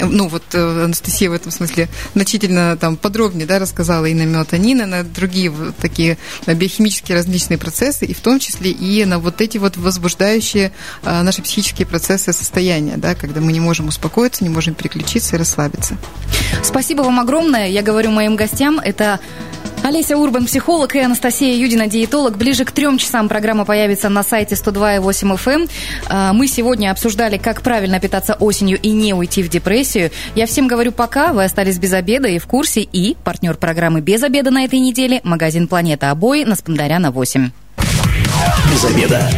ну 0.00 0.28
вот 0.28 0.42
э, 0.52 0.84
Анастасия 0.84 1.28
в 1.30 1.32
этом 1.32 1.50
смысле 1.50 1.88
значительно 2.14 2.76
там 2.76 2.96
подробнее 2.96 3.46
да, 3.46 3.58
рассказала 3.58 4.06
и 4.06 4.14
на 4.14 4.22
мелатонин, 4.22 4.82
и 4.82 4.84
на 4.84 5.02
другие 5.02 5.50
вот 5.50 5.76
такие 5.76 6.16
биохимические 6.46 7.16
различные 7.16 7.58
процессы, 7.58 8.06
и 8.06 8.14
в 8.14 8.20
том 8.20 8.38
числе 8.38 8.70
и 8.70 9.04
на 9.04 9.18
вот 9.18 9.40
эти 9.40 9.58
вот 9.58 9.76
возбуждающие 9.76 10.72
наши 11.02 11.42
психические 11.42 11.86
процессы 11.86 12.32
состояния, 12.32 12.96
да, 12.96 13.14
когда 13.14 13.40
мы 13.40 13.52
не 13.52 13.60
можем 13.60 13.88
успокоиться, 13.88 14.44
не 14.44 14.50
можем 14.50 14.74
переключиться 14.74 15.36
и 15.36 15.38
расслабиться. 15.38 15.96
Спасибо 16.62 17.02
вам 17.02 17.20
огромное. 17.20 17.68
Я 17.68 17.82
говорю 17.82 18.10
моим 18.10 18.36
гостям. 18.36 18.78
Это 18.78 19.20
Олеся 19.82 20.16
Урбан, 20.16 20.44
психолог, 20.44 20.94
и 20.94 21.00
Анастасия 21.00 21.56
Юдина, 21.56 21.86
диетолог. 21.86 22.36
Ближе 22.36 22.64
к 22.64 22.70
трем 22.70 22.98
часам 22.98 23.28
программа 23.28 23.64
появится 23.64 24.08
на 24.10 24.22
сайте 24.22 24.54
102.8 24.54 25.36
FM. 25.36 25.70
А, 26.08 26.32
Мы 26.32 26.46
сегодня 26.48 26.90
обсуждали, 26.90 27.38
как 27.38 27.62
правильно 27.62 27.98
питаться 27.98 28.34
осенью 28.34 28.78
и 28.80 28.90
не 28.90 29.14
уйти 29.14 29.42
в 29.42 29.48
депрессию. 29.48 30.10
Я 30.34 30.46
всем 30.46 30.68
говорю 30.68 30.92
пока. 30.92 31.32
Вы 31.32 31.44
остались 31.44 31.78
без 31.78 31.92
обеда 31.94 32.28
и 32.28 32.38
в 32.38 32.46
курсе. 32.46 32.82
И 32.82 33.16
партнер 33.24 33.56
программы 33.56 34.00
«Без 34.00 34.22
обеда» 34.22 34.50
на 34.50 34.64
этой 34.64 34.78
неделе– 34.80 35.20
магазин 35.24 35.66
«Планета 35.66 36.10
Обои» 36.10 36.44
на 36.44 36.56
Спандаряна 36.56 37.10
8. 37.10 37.50
Без 38.70 38.84
обеда. 38.84 39.30